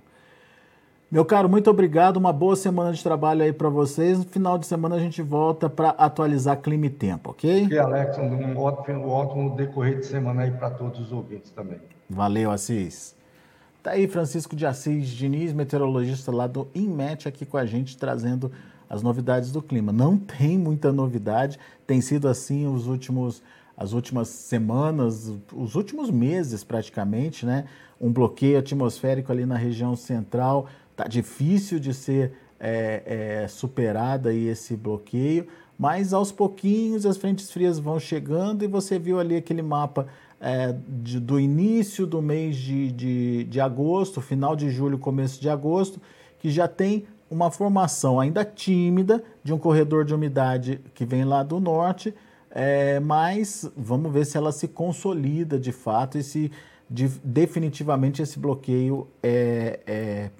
Meu 1.10 1.24
caro, 1.24 1.48
muito 1.48 1.70
obrigado. 1.70 2.16
Uma 2.16 2.32
boa 2.32 2.56
semana 2.56 2.92
de 2.92 3.02
trabalho 3.02 3.42
aí 3.42 3.52
para 3.52 3.68
vocês. 3.68 4.18
No 4.18 4.24
final 4.24 4.58
de 4.58 4.66
semana 4.66 4.96
a 4.96 4.98
gente 4.98 5.22
volta 5.22 5.70
para 5.70 5.90
atualizar 5.90 6.60
clima 6.60 6.86
e 6.86 6.90
tempo, 6.90 7.30
ok? 7.30 7.66
Ok, 7.66 7.78
Alex. 7.78 8.18
Um 8.18 8.58
ótimo, 8.58 9.06
um 9.06 9.10
ótimo 9.10 9.54
decorrer 9.54 10.00
de 10.00 10.06
semana 10.06 10.42
aí 10.42 10.50
para 10.50 10.70
todos 10.70 10.98
os 10.98 11.12
ouvintes 11.12 11.52
também. 11.52 11.80
Valeu, 12.10 12.50
Assis. 12.50 13.14
Tá 13.84 13.90
aí 13.90 14.08
Francisco 14.08 14.56
de 14.56 14.64
Assis 14.64 15.08
Diniz, 15.08 15.52
meteorologista 15.52 16.32
lá 16.32 16.46
do 16.46 16.66
INMET, 16.74 17.28
aqui 17.28 17.44
com 17.44 17.58
a 17.58 17.66
gente, 17.66 17.98
trazendo 17.98 18.50
as 18.88 19.02
novidades 19.02 19.52
do 19.52 19.60
clima. 19.60 19.92
Não 19.92 20.16
tem 20.16 20.56
muita 20.56 20.90
novidade, 20.90 21.58
tem 21.86 22.00
sido 22.00 22.26
assim 22.26 22.66
os 22.66 22.86
últimos 22.86 23.42
as 23.76 23.92
últimas 23.92 24.28
semanas, 24.28 25.30
os 25.52 25.74
últimos 25.74 26.10
meses 26.10 26.64
praticamente, 26.64 27.44
né? 27.44 27.66
Um 28.00 28.10
bloqueio 28.10 28.58
atmosférico 28.58 29.30
ali 29.30 29.44
na 29.44 29.56
região 29.56 29.94
central. 29.94 30.66
Tá 30.96 31.04
difícil 31.06 31.78
de 31.78 31.92
ser 31.92 32.32
é, 32.58 33.42
é, 33.42 33.48
superado 33.48 34.30
aí 34.30 34.48
esse 34.48 34.76
bloqueio, 34.76 35.46
mas 35.78 36.14
aos 36.14 36.32
pouquinhos 36.32 37.04
as 37.04 37.18
frentes 37.18 37.50
frias 37.50 37.78
vão 37.78 38.00
chegando 38.00 38.64
e 38.64 38.66
você 38.66 38.98
viu 38.98 39.20
ali 39.20 39.36
aquele 39.36 39.60
mapa 39.60 40.06
é, 40.40 40.74
de, 40.88 41.18
do 41.20 41.38
início 41.38 42.06
do 42.06 42.20
mês 42.20 42.56
de, 42.56 42.92
de, 42.92 43.44
de 43.44 43.60
agosto, 43.60 44.20
final 44.20 44.54
de 44.54 44.70
julho, 44.70 44.98
começo 44.98 45.40
de 45.40 45.48
agosto, 45.48 46.00
que 46.38 46.50
já 46.50 46.68
tem 46.68 47.06
uma 47.30 47.50
formação 47.50 48.20
ainda 48.20 48.44
tímida 48.44 49.22
de 49.42 49.52
um 49.52 49.58
corredor 49.58 50.04
de 50.04 50.14
umidade 50.14 50.80
que 50.94 51.04
vem 51.04 51.24
lá 51.24 51.42
do 51.42 51.58
norte, 51.58 52.14
é, 52.50 53.00
mas 53.00 53.68
vamos 53.76 54.12
ver 54.12 54.24
se 54.24 54.36
ela 54.36 54.52
se 54.52 54.68
consolida 54.68 55.58
de 55.58 55.72
fato 55.72 56.16
e 56.16 56.22
se 56.22 56.52
de, 56.88 57.08
definitivamente 57.24 58.22
esse 58.22 58.38
bloqueio 58.38 59.08
é, 59.22 59.80
é, 59.86 60.30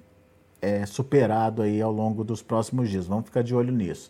é, 0.61 0.85
superado 0.85 1.61
aí 1.61 1.81
ao 1.81 1.91
longo 1.91 2.23
dos 2.23 2.41
próximos 2.41 2.89
dias. 2.89 3.07
Vamos 3.07 3.25
ficar 3.25 3.41
de 3.41 3.53
olho 3.53 3.73
nisso. 3.73 4.09